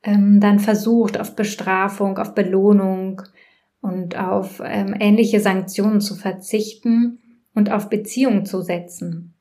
ähm, 0.03 0.41
dann 0.41 0.59
versucht, 0.59 1.21
auf 1.21 1.37
Bestrafung, 1.37 2.19
auf 2.19 2.35
Belohnung 2.35 3.23
und 3.81 4.19
auf 4.19 4.63
ähm, 4.65 4.95
ähnliche 4.99 5.41
Sanktionen 5.41 6.01
zu 6.01 6.15
verzichten 6.15 7.19
und 7.55 7.71
auf 7.71 7.91
Beziehung 7.91 8.45
zu 8.45 8.63
setzen. 8.63 9.35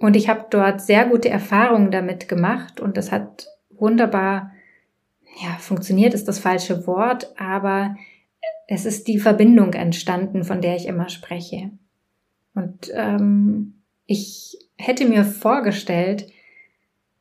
Und 0.00 0.16
ich 0.16 0.28
habe 0.28 0.46
dort 0.50 0.80
sehr 0.80 1.06
gute 1.06 1.28
Erfahrungen 1.28 1.90
damit 1.90 2.28
gemacht 2.28 2.80
und 2.80 2.96
das 2.96 3.12
hat 3.12 3.48
wunderbar, 3.70 4.52
ja, 5.42 5.50
funktioniert 5.58 6.14
ist 6.14 6.28
das 6.28 6.38
falsche 6.38 6.86
Wort, 6.86 7.34
aber 7.38 7.96
es 8.66 8.84
ist 8.84 9.06
die 9.08 9.18
Verbindung 9.18 9.72
entstanden, 9.74 10.44
von 10.44 10.60
der 10.60 10.76
ich 10.76 10.86
immer 10.86 11.08
spreche. 11.08 11.70
Und 12.54 12.90
ähm, 12.94 13.82
ich 14.06 14.58
hätte 14.76 15.06
mir 15.06 15.24
vorgestellt, 15.24 16.30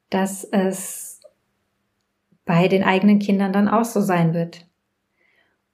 dass 0.10 0.44
es 0.44 1.22
bei 2.46 2.68
den 2.68 2.84
eigenen 2.84 3.20
Kindern 3.20 3.54
dann 3.54 3.68
auch 3.68 3.86
so 3.86 4.02
sein 4.02 4.34
wird. 4.34 4.66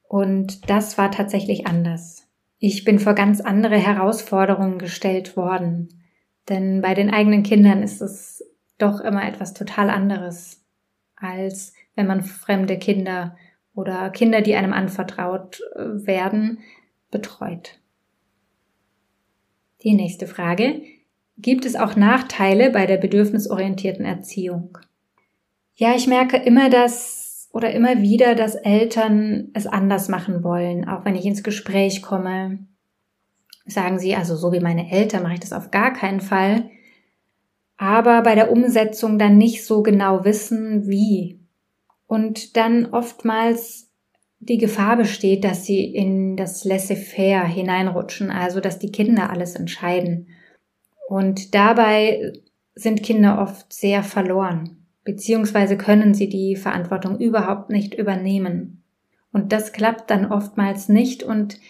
Und 0.07 0.69
das 0.69 0.97
war 0.97 1.11
tatsächlich 1.11 1.67
anders. 1.67 2.27
Ich 2.59 2.83
bin 2.83 2.99
vor 2.99 3.13
ganz 3.13 3.41
andere 3.41 3.77
Herausforderungen 3.77 4.77
gestellt 4.77 5.37
worden. 5.37 5.89
Denn 6.49 6.81
bei 6.81 6.93
den 6.93 7.11
eigenen 7.11 7.43
Kindern 7.43 7.81
ist 7.81 8.01
es 8.01 8.43
doch 8.77 8.99
immer 8.99 9.27
etwas 9.27 9.53
total 9.53 9.89
anderes, 9.89 10.63
als 11.15 11.73
wenn 11.95 12.07
man 12.07 12.23
fremde 12.23 12.77
Kinder 12.77 13.37
oder 13.73 14.09
Kinder, 14.09 14.41
die 14.41 14.55
einem 14.55 14.73
anvertraut 14.73 15.61
äh, 15.75 16.05
werden, 16.05 16.59
betreut. 17.09 17.79
Die 19.83 19.93
nächste 19.93 20.27
Frage. 20.27 20.81
Gibt 21.37 21.65
es 21.65 21.75
auch 21.75 21.95
Nachteile 21.95 22.69
bei 22.69 22.85
der 22.85 22.97
bedürfnisorientierten 22.97 24.05
Erziehung? 24.05 24.77
Ja, 25.75 25.95
ich 25.95 26.07
merke 26.07 26.37
immer, 26.37 26.69
dass 26.69 27.49
oder 27.51 27.71
immer 27.71 28.01
wieder, 28.01 28.35
dass 28.35 28.55
Eltern 28.55 29.49
es 29.53 29.67
anders 29.67 30.07
machen 30.07 30.43
wollen, 30.43 30.87
auch 30.87 31.03
wenn 31.03 31.15
ich 31.15 31.25
ins 31.25 31.43
Gespräch 31.43 32.01
komme 32.01 32.59
sagen 33.65 33.99
sie, 33.99 34.15
also 34.15 34.35
so 34.35 34.51
wie 34.51 34.59
meine 34.59 34.91
Eltern 34.91 35.23
mache 35.23 35.35
ich 35.35 35.39
das 35.39 35.53
auf 35.53 35.71
gar 35.71 35.93
keinen 35.93 36.21
Fall, 36.21 36.69
aber 37.77 38.21
bei 38.21 38.35
der 38.35 38.51
Umsetzung 38.51 39.17
dann 39.17 39.37
nicht 39.37 39.65
so 39.65 39.81
genau 39.81 40.23
wissen, 40.23 40.87
wie. 40.87 41.40
Und 42.11 42.57
dann 42.57 42.87
oftmals 42.87 43.89
die 44.39 44.57
Gefahr 44.57 44.97
besteht, 44.97 45.45
dass 45.45 45.63
sie 45.63 45.85
in 45.85 46.35
das 46.35 46.65
Laissez-faire 46.65 47.45
hineinrutschen, 47.45 48.31
also 48.31 48.59
dass 48.59 48.79
die 48.79 48.91
Kinder 48.91 49.29
alles 49.29 49.55
entscheiden. 49.55 50.27
Und 51.07 51.55
dabei 51.55 52.33
sind 52.75 53.01
Kinder 53.01 53.41
oft 53.41 53.71
sehr 53.71 54.03
verloren, 54.03 54.87
beziehungsweise 55.05 55.77
können 55.77 56.13
sie 56.13 56.27
die 56.27 56.57
Verantwortung 56.57 57.17
überhaupt 57.17 57.69
nicht 57.69 57.93
übernehmen. 57.93 58.83
Und 59.31 59.53
das 59.53 59.71
klappt 59.71 60.11
dann 60.11 60.33
oftmals 60.33 60.89
nicht 60.89 61.23
und 61.23 61.61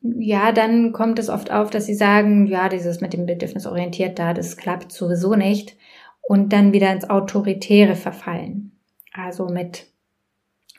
ja, 0.00 0.50
dann 0.50 0.90
kommt 0.90 1.20
es 1.20 1.28
oft 1.28 1.52
auf, 1.52 1.70
dass 1.70 1.86
sie 1.86 1.94
sagen, 1.94 2.48
ja, 2.48 2.68
dieses 2.68 3.00
mit 3.00 3.12
dem 3.12 3.26
Bedürfnis 3.26 3.66
orientiert 3.66 4.18
da, 4.18 4.34
das 4.34 4.56
klappt 4.56 4.90
sowieso 4.90 5.36
nicht 5.36 5.76
und 6.20 6.52
dann 6.52 6.72
wieder 6.72 6.92
ins 6.92 7.08
Autoritäre 7.08 7.94
verfallen. 7.94 8.71
Also 9.12 9.46
mit 9.48 9.86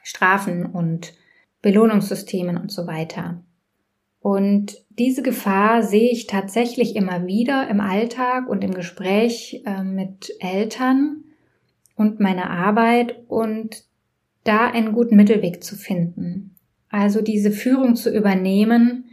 Strafen 0.03 0.65
und 0.65 1.13
Belohnungssystemen 1.61 2.57
und 2.57 2.71
so 2.71 2.87
weiter. 2.87 3.43
Und 4.19 4.77
diese 4.89 5.21
Gefahr 5.21 5.83
sehe 5.83 6.11
ich 6.11 6.27
tatsächlich 6.27 6.95
immer 6.95 7.25
wieder 7.27 7.69
im 7.69 7.81
Alltag 7.81 8.47
und 8.47 8.63
im 8.63 8.73
Gespräch 8.73 9.61
äh, 9.65 9.83
mit 9.83 10.33
Eltern 10.39 11.23
und 11.95 12.19
meiner 12.19 12.49
Arbeit 12.49 13.23
und 13.27 13.83
da 14.43 14.67
einen 14.67 14.93
guten 14.93 15.15
Mittelweg 15.15 15.63
zu 15.63 15.75
finden. 15.75 16.55
Also 16.89 17.21
diese 17.21 17.51
Führung 17.51 17.95
zu 17.95 18.15
übernehmen, 18.15 19.09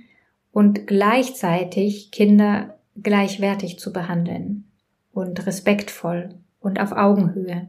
und 0.52 0.86
gleichzeitig 0.86 2.10
Kinder 2.10 2.78
gleichwertig 3.00 3.78
zu 3.78 3.92
behandeln 3.92 4.70
und 5.12 5.46
respektvoll 5.46 6.34
und 6.60 6.80
auf 6.80 6.92
Augenhöhe. 6.92 7.68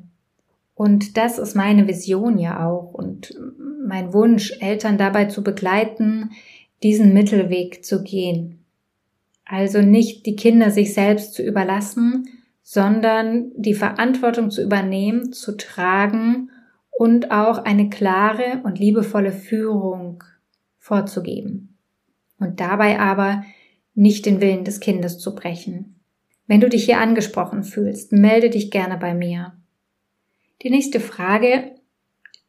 Und 0.82 1.15
das 1.15 1.38
ist 1.38 1.56
meine 1.56 1.88
Vision 1.88 2.39
ja 2.39 2.67
auch 2.67 2.96
und 2.96 3.39
mein 3.86 4.13
Wunsch, 4.15 4.58
Eltern 4.62 4.98
dabei 4.98 5.26
zu 5.26 5.44
begleiten, 5.44 6.32
diesen 6.82 7.13
Mittelweg 7.13 7.86
zu 7.86 8.02
gehen. 8.02 8.65
Also 9.46 9.84
nicht 9.84 10.26
die 10.26 10.36
Kinder 10.36 10.72
sich 10.72 10.96
selbst 10.96 11.36
zu 11.36 11.44
überlassen, 11.44 12.28
sondern 12.63 13.52
die 13.56 13.76
Verantwortung 13.76 14.50
zu 14.50 14.63
übernehmen, 14.63 15.32
zu 15.34 15.56
tragen 15.56 16.50
und 16.89 17.30
auch 17.30 17.60
eine 17.60 17.91
klare 17.91 18.62
und 18.63 18.80
liebevolle 18.80 19.34
Führung 19.34 20.24
vorzugeben 20.80 21.78
und 22.39 22.60
dabei 22.60 23.00
aber 23.00 23.44
nicht 23.94 24.26
den 24.26 24.41
Willen 24.41 24.63
des 24.63 24.80
Kindes 24.80 25.20
zu 25.20 25.36
brechen. 25.36 26.00
Wenn 26.48 26.60
du 26.60 26.70
dich 26.70 26.86
hier 26.86 27.00
angesprochen 27.00 27.63
fühlst, 27.63 28.13
melde 28.13 28.50
dich 28.50 28.72
gerne 28.72 28.98
bei 28.98 29.13
mir. 29.13 29.61
Die 30.62 30.69
nächste 30.69 31.00
Frage. 31.00 31.76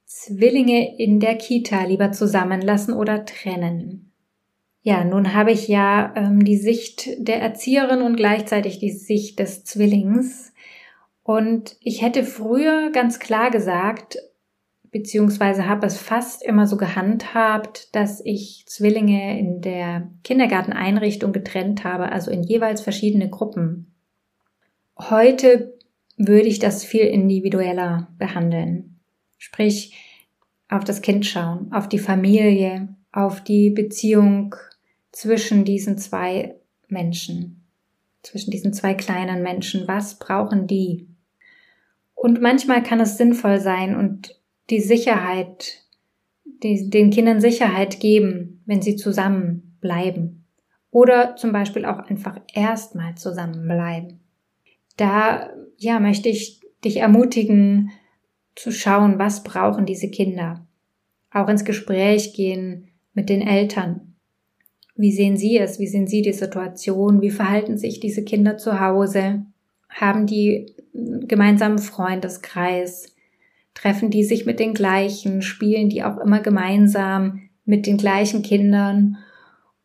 Zwillinge 0.04 0.98
in 0.98 1.20
der 1.20 1.36
Kita 1.36 1.84
lieber 1.84 2.12
zusammenlassen 2.12 2.92
oder 2.92 3.24
trennen? 3.24 4.12
Ja, 4.82 5.04
nun 5.04 5.32
habe 5.32 5.52
ich 5.52 5.68
ja 5.68 6.12
ähm, 6.16 6.44
die 6.44 6.58
Sicht 6.58 7.08
der 7.16 7.40
Erzieherin 7.40 8.02
und 8.02 8.16
gleichzeitig 8.16 8.78
die 8.78 8.90
Sicht 8.90 9.38
des 9.38 9.64
Zwillings. 9.64 10.52
Und 11.22 11.76
ich 11.80 12.02
hätte 12.02 12.24
früher 12.24 12.90
ganz 12.90 13.18
klar 13.18 13.50
gesagt, 13.50 14.18
beziehungsweise 14.90 15.66
habe 15.66 15.86
es 15.86 15.96
fast 15.96 16.44
immer 16.44 16.66
so 16.66 16.76
gehandhabt, 16.76 17.94
dass 17.94 18.20
ich 18.24 18.64
Zwillinge 18.66 19.38
in 19.38 19.62
der 19.62 20.10
Kindergarteneinrichtung 20.24 21.32
getrennt 21.32 21.84
habe, 21.84 22.12
also 22.12 22.30
in 22.30 22.42
jeweils 22.42 22.82
verschiedene 22.82 23.30
Gruppen. 23.30 23.94
Heute 24.98 25.78
würde 26.26 26.48
ich 26.48 26.58
das 26.58 26.84
viel 26.84 27.04
individueller 27.06 28.08
behandeln. 28.18 29.00
Sprich, 29.38 29.94
auf 30.68 30.84
das 30.84 31.02
Kind 31.02 31.26
schauen, 31.26 31.72
auf 31.72 31.88
die 31.88 31.98
Familie, 31.98 32.88
auf 33.12 33.42
die 33.42 33.70
Beziehung 33.70 34.54
zwischen 35.10 35.64
diesen 35.64 35.98
zwei 35.98 36.56
Menschen, 36.88 37.64
zwischen 38.22 38.50
diesen 38.50 38.72
zwei 38.72 38.94
kleinen 38.94 39.42
Menschen. 39.42 39.86
Was 39.86 40.18
brauchen 40.18 40.66
die? 40.66 41.08
Und 42.14 42.40
manchmal 42.40 42.82
kann 42.82 43.00
es 43.00 43.18
sinnvoll 43.18 43.60
sein 43.60 43.96
und 43.96 44.40
die 44.70 44.80
Sicherheit, 44.80 45.82
die, 46.44 46.88
den 46.88 47.10
Kindern 47.10 47.40
Sicherheit 47.40 48.00
geben, 48.00 48.62
wenn 48.64 48.80
sie 48.80 48.96
zusammen 48.96 49.76
bleiben. 49.80 50.46
Oder 50.90 51.36
zum 51.36 51.52
Beispiel 51.52 51.84
auch 51.84 51.98
einfach 51.98 52.38
erstmal 52.54 53.16
zusammenbleiben. 53.16 54.20
Da, 54.96 55.50
ja, 55.82 56.00
möchte 56.00 56.28
ich 56.28 56.60
dich 56.84 56.98
ermutigen, 56.98 57.90
zu 58.54 58.70
schauen, 58.70 59.18
was 59.18 59.44
brauchen 59.44 59.86
diese 59.86 60.10
Kinder. 60.10 60.66
Auch 61.30 61.48
ins 61.48 61.64
Gespräch 61.64 62.34
gehen 62.34 62.88
mit 63.14 63.30
den 63.30 63.40
Eltern. 63.40 64.14
Wie 64.94 65.12
sehen 65.12 65.38
sie 65.38 65.56
es? 65.56 65.78
Wie 65.78 65.86
sehen 65.86 66.06
sie 66.06 66.20
die 66.20 66.34
Situation? 66.34 67.22
Wie 67.22 67.30
verhalten 67.30 67.78
sich 67.78 67.98
diese 67.98 68.24
Kinder 68.24 68.58
zu 68.58 68.78
Hause? 68.78 69.46
haben 69.92 70.26
die 70.26 70.74
gemeinsamen 70.94 71.78
Freundeskreis, 71.78 73.14
treffen 73.74 74.10
die 74.10 74.24
sich 74.24 74.46
mit 74.46 74.60
den 74.60 74.74
gleichen, 74.74 75.42
spielen 75.42 75.88
die 75.88 76.02
auch 76.02 76.18
immer 76.18 76.40
gemeinsam 76.40 77.48
mit 77.64 77.86
den 77.86 77.96
gleichen 77.96 78.42
Kindern 78.42 79.18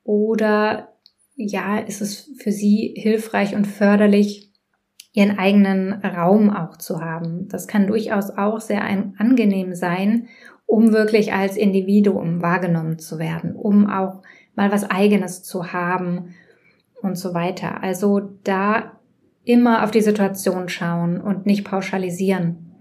oder 0.03 0.93
ja, 1.35 1.77
ist 1.77 2.01
es 2.01 2.31
für 2.37 2.51
sie 2.51 2.93
hilfreich 2.97 3.55
und 3.55 3.67
förderlich, 3.67 4.46
ihren 5.17 5.39
eigenen 5.39 5.93
Raum 5.93 6.51
auch 6.51 6.77
zu 6.77 7.01
haben. 7.01 7.47
Das 7.49 7.67
kann 7.67 7.87
durchaus 7.87 8.29
auch 8.29 8.59
sehr 8.59 8.83
angenehm 8.83 9.73
sein, 9.73 10.27
um 10.67 10.93
wirklich 10.93 11.33
als 11.33 11.57
Individuum 11.57 12.43
wahrgenommen 12.43 12.99
zu 12.99 13.17
werden, 13.17 13.55
um 13.55 13.89
auch 13.89 14.21
mal 14.55 14.71
was 14.71 14.87
eigenes 14.91 15.41
zu 15.41 15.73
haben 15.73 16.35
und 17.01 17.17
so 17.17 17.33
weiter. 17.33 17.81
Also 17.81 18.29
da 18.43 18.91
immer 19.43 19.83
auf 19.83 19.89
die 19.89 20.01
Situation 20.01 20.69
schauen 20.69 21.19
und 21.19 21.47
nicht 21.47 21.65
pauschalisieren. 21.65 22.75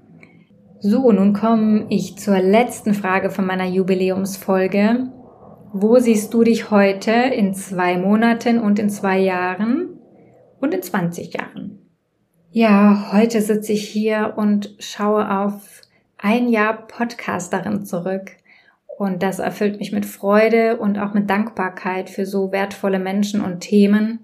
So, 0.78 1.10
nun 1.12 1.32
komme 1.32 1.86
ich 1.88 2.18
zur 2.18 2.38
letzten 2.38 2.92
Frage 2.92 3.30
von 3.30 3.46
meiner 3.46 3.66
Jubiläumsfolge. 3.66 5.10
Wo 5.72 5.98
siehst 5.98 6.34
du 6.34 6.44
dich 6.44 6.70
heute 6.70 7.12
in 7.12 7.54
zwei 7.54 7.96
Monaten 7.96 8.58
und 8.58 8.78
in 8.78 8.90
zwei 8.90 9.20
Jahren 9.20 9.88
und 10.60 10.74
in 10.74 10.82
20 10.82 11.32
Jahren? 11.32 11.85
Ja, 12.50 13.10
heute 13.12 13.40
sitze 13.42 13.72
ich 13.72 13.88
hier 13.88 14.34
und 14.36 14.74
schaue 14.78 15.30
auf 15.30 15.82
ein 16.18 16.48
Jahr 16.48 16.86
Podcasterin 16.86 17.84
zurück. 17.84 18.32
Und 18.98 19.22
das 19.22 19.38
erfüllt 19.38 19.78
mich 19.78 19.92
mit 19.92 20.06
Freude 20.06 20.78
und 20.78 20.98
auch 20.98 21.12
mit 21.12 21.28
Dankbarkeit 21.28 22.08
für 22.08 22.24
so 22.24 22.52
wertvolle 22.52 22.98
Menschen 22.98 23.42
und 23.42 23.60
Themen 23.60 24.20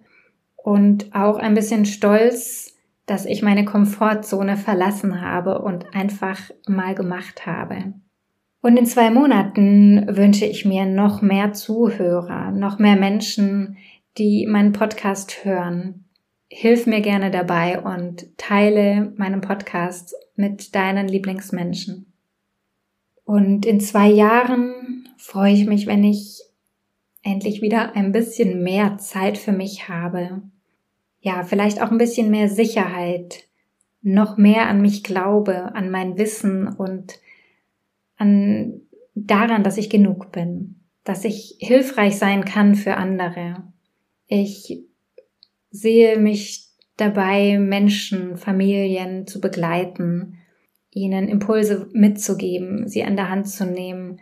und 0.57 1.15
auch 1.15 1.37
ein 1.37 1.55
bisschen 1.55 1.85
Stolz, 1.85 2.75
dass 3.05 3.27
ich 3.27 3.43
meine 3.43 3.65
Komfortzone 3.65 4.57
verlassen 4.57 5.21
habe 5.21 5.61
und 5.61 5.95
einfach 5.95 6.39
mal 6.67 6.95
gemacht 6.95 7.45
habe. 7.45 7.93
Und 8.63 8.77
in 8.79 8.87
zwei 8.87 9.11
Monaten 9.11 10.07
wünsche 10.17 10.47
ich 10.47 10.65
mir 10.65 10.87
noch 10.87 11.21
mehr 11.21 11.53
Zuhörer, 11.53 12.53
noch 12.53 12.79
mehr 12.79 12.97
Menschen, 12.97 13.77
die 14.17 14.47
meinen 14.47 14.73
Podcast 14.73 15.45
hören. 15.45 16.05
Hilf 16.55 16.87
mir 16.87 17.01
gerne 17.01 17.31
dabei 17.31 17.81
und 17.81 18.37
teile 18.37 19.15
meinen 19.17 19.41
Podcast 19.41 20.15
mit 20.37 20.75
deinen 20.75 21.09
Lieblingsmenschen. 21.09 22.13
Und 23.25 23.65
in 23.65 23.81
zwei 23.81 24.11
Jahren 24.11 25.09
freue 25.17 25.55
ich 25.55 25.65
mich, 25.65 25.87
wenn 25.87 26.05
ich 26.05 26.43
endlich 27.23 27.63
wieder 27.63 27.97
ein 27.97 28.13
bisschen 28.13 28.63
mehr 28.63 28.99
Zeit 28.99 29.39
für 29.39 29.53
mich 29.53 29.89
habe. 29.89 30.43
Ja, 31.21 31.43
vielleicht 31.43 31.81
auch 31.81 31.91
ein 31.91 31.97
bisschen 31.97 32.31
mehr 32.31 32.51
Sicherheit, 32.51 33.49
noch 34.03 34.37
mehr 34.37 34.69
an 34.69 34.83
mich 34.83 35.03
glaube, 35.03 35.75
an 35.75 35.91
mein 35.91 36.19
Wissen 36.19 36.69
und 36.69 37.19
an 38.19 38.83
daran, 39.15 39.65
dass 39.65 39.79
ich 39.79 39.89
genug 39.89 40.33
bin, 40.33 40.83
dass 41.03 41.25
ich 41.25 41.57
hilfreich 41.61 42.19
sein 42.19 42.45
kann 42.45 42.75
für 42.75 42.99
andere. 42.99 43.73
Ich 44.27 44.85
sehe 45.73 46.19
mich 46.19 46.69
dabei, 46.97 47.59
Menschen, 47.59 48.37
Familien 48.37 49.27
zu 49.27 49.41
begleiten, 49.41 50.39
ihnen 50.91 51.29
Impulse 51.29 51.89
mitzugeben, 51.93 52.87
sie 52.87 53.03
an 53.03 53.17
der 53.17 53.31
Hand 53.31 53.49
zu 53.49 53.65
nehmen. 53.65 54.21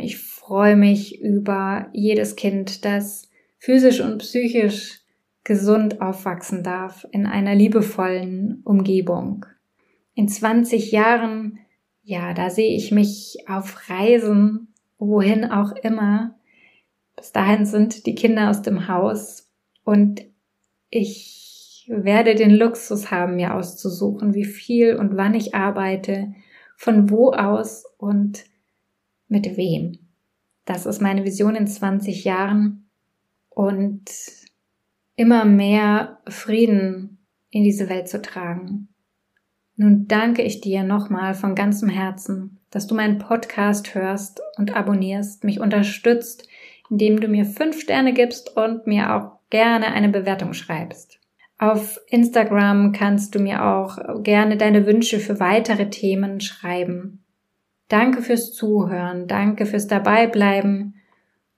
Ich 0.00 0.18
freue 0.18 0.76
mich 0.76 1.22
über 1.22 1.88
jedes 1.92 2.34
Kind, 2.34 2.84
das 2.84 3.30
physisch 3.58 4.00
und 4.00 4.18
psychisch 4.18 5.00
gesund 5.44 6.00
aufwachsen 6.02 6.64
darf 6.64 7.06
in 7.12 7.24
einer 7.24 7.54
liebevollen 7.54 8.62
Umgebung. 8.64 9.46
In 10.14 10.28
20 10.28 10.90
Jahren, 10.90 11.60
ja, 12.02 12.34
da 12.34 12.50
sehe 12.50 12.74
ich 12.74 12.90
mich 12.90 13.36
auf 13.46 13.88
Reisen, 13.88 14.74
wohin 14.98 15.44
auch 15.44 15.72
immer. 15.72 16.34
Bis 17.14 17.30
dahin 17.32 17.64
sind 17.64 18.06
die 18.06 18.14
Kinder 18.14 18.50
aus 18.50 18.62
dem 18.62 18.88
Haus 18.88 19.48
und 19.84 20.24
ich 20.96 21.86
werde 21.88 22.34
den 22.34 22.50
Luxus 22.50 23.10
haben, 23.10 23.36
mir 23.36 23.54
auszusuchen, 23.54 24.34
wie 24.34 24.44
viel 24.44 24.96
und 24.96 25.16
wann 25.16 25.34
ich 25.34 25.54
arbeite, 25.54 26.34
von 26.76 27.10
wo 27.10 27.32
aus 27.32 27.84
und 27.98 28.44
mit 29.28 29.56
wem. 29.56 29.98
Das 30.64 30.86
ist 30.86 31.00
meine 31.00 31.24
Vision 31.24 31.54
in 31.54 31.66
20 31.66 32.24
Jahren 32.24 32.88
und 33.48 34.10
immer 35.14 35.44
mehr 35.44 36.18
Frieden 36.28 37.18
in 37.50 37.62
diese 37.64 37.88
Welt 37.88 38.08
zu 38.08 38.20
tragen. 38.20 38.88
Nun 39.76 40.08
danke 40.08 40.42
ich 40.42 40.60
dir 40.60 40.82
nochmal 40.82 41.34
von 41.34 41.54
ganzem 41.54 41.88
Herzen, 41.88 42.58
dass 42.70 42.86
du 42.86 42.94
meinen 42.94 43.18
Podcast 43.18 43.94
hörst 43.94 44.40
und 44.56 44.74
abonnierst, 44.74 45.44
mich 45.44 45.60
unterstützt, 45.60 46.48
indem 46.90 47.20
du 47.20 47.28
mir 47.28 47.44
fünf 47.44 47.80
Sterne 47.80 48.12
gibst 48.12 48.56
und 48.56 48.86
mir 48.86 49.14
auch 49.14 49.35
gerne 49.50 49.92
eine 49.92 50.08
Bewertung 50.08 50.52
schreibst. 50.52 51.20
Auf 51.58 51.98
Instagram 52.08 52.92
kannst 52.92 53.34
du 53.34 53.38
mir 53.38 53.64
auch 53.64 54.22
gerne 54.22 54.56
deine 54.56 54.86
Wünsche 54.86 55.20
für 55.20 55.40
weitere 55.40 55.88
Themen 55.88 56.40
schreiben. 56.40 57.24
Danke 57.88 58.20
fürs 58.20 58.52
Zuhören, 58.52 59.26
danke 59.26 59.64
fürs 59.64 59.86
Dabeibleiben 59.86 60.96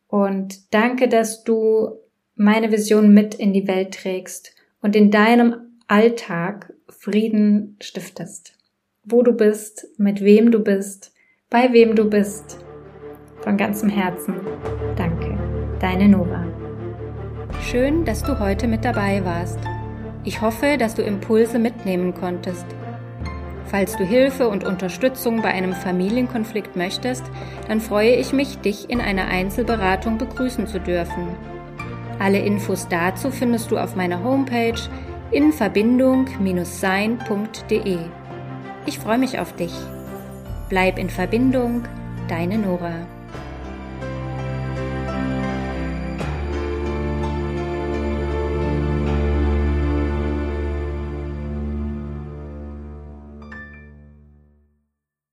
und 0.06 0.72
danke, 0.72 1.08
dass 1.08 1.42
du 1.42 1.90
meine 2.36 2.70
Vision 2.70 3.12
mit 3.12 3.34
in 3.34 3.52
die 3.52 3.66
Welt 3.66 3.94
trägst 3.94 4.54
und 4.80 4.94
in 4.94 5.10
deinem 5.10 5.56
Alltag 5.88 6.72
Frieden 6.88 7.76
stiftest. 7.80 8.56
Wo 9.04 9.22
du 9.22 9.32
bist, 9.32 9.86
mit 9.98 10.22
wem 10.22 10.50
du 10.50 10.60
bist, 10.60 11.12
bei 11.50 11.72
wem 11.72 11.96
du 11.96 12.08
bist. 12.08 12.58
Von 13.40 13.56
ganzem 13.56 13.88
Herzen. 13.88 14.34
Danke. 14.96 15.38
Deine 15.80 16.08
Nora. 16.08 16.47
Schön, 17.62 18.04
dass 18.04 18.22
du 18.22 18.38
heute 18.38 18.68
mit 18.68 18.84
dabei 18.84 19.24
warst. 19.24 19.58
Ich 20.24 20.40
hoffe, 20.40 20.76
dass 20.78 20.94
du 20.94 21.02
Impulse 21.02 21.58
mitnehmen 21.58 22.14
konntest. 22.14 22.64
Falls 23.66 23.96
du 23.96 24.04
Hilfe 24.04 24.48
und 24.48 24.64
Unterstützung 24.64 25.42
bei 25.42 25.48
einem 25.48 25.74
Familienkonflikt 25.74 26.76
möchtest, 26.76 27.24
dann 27.66 27.80
freue 27.80 28.14
ich 28.14 28.32
mich, 28.32 28.58
dich 28.58 28.88
in 28.88 29.00
einer 29.00 29.26
Einzelberatung 29.26 30.16
begrüßen 30.16 30.66
zu 30.66 30.80
dürfen. 30.80 31.28
Alle 32.18 32.38
Infos 32.38 32.88
dazu 32.88 33.30
findest 33.30 33.70
du 33.70 33.78
auf 33.78 33.94
meiner 33.94 34.24
Homepage 34.24 34.80
in 35.30 35.52
Verbindung-sein.de. 35.52 37.98
Ich 38.86 38.98
freue 38.98 39.18
mich 39.18 39.38
auf 39.38 39.54
dich. 39.54 39.74
Bleib 40.70 40.98
in 40.98 41.10
Verbindung, 41.10 41.82
deine 42.28 42.56
Nora. 42.56 43.17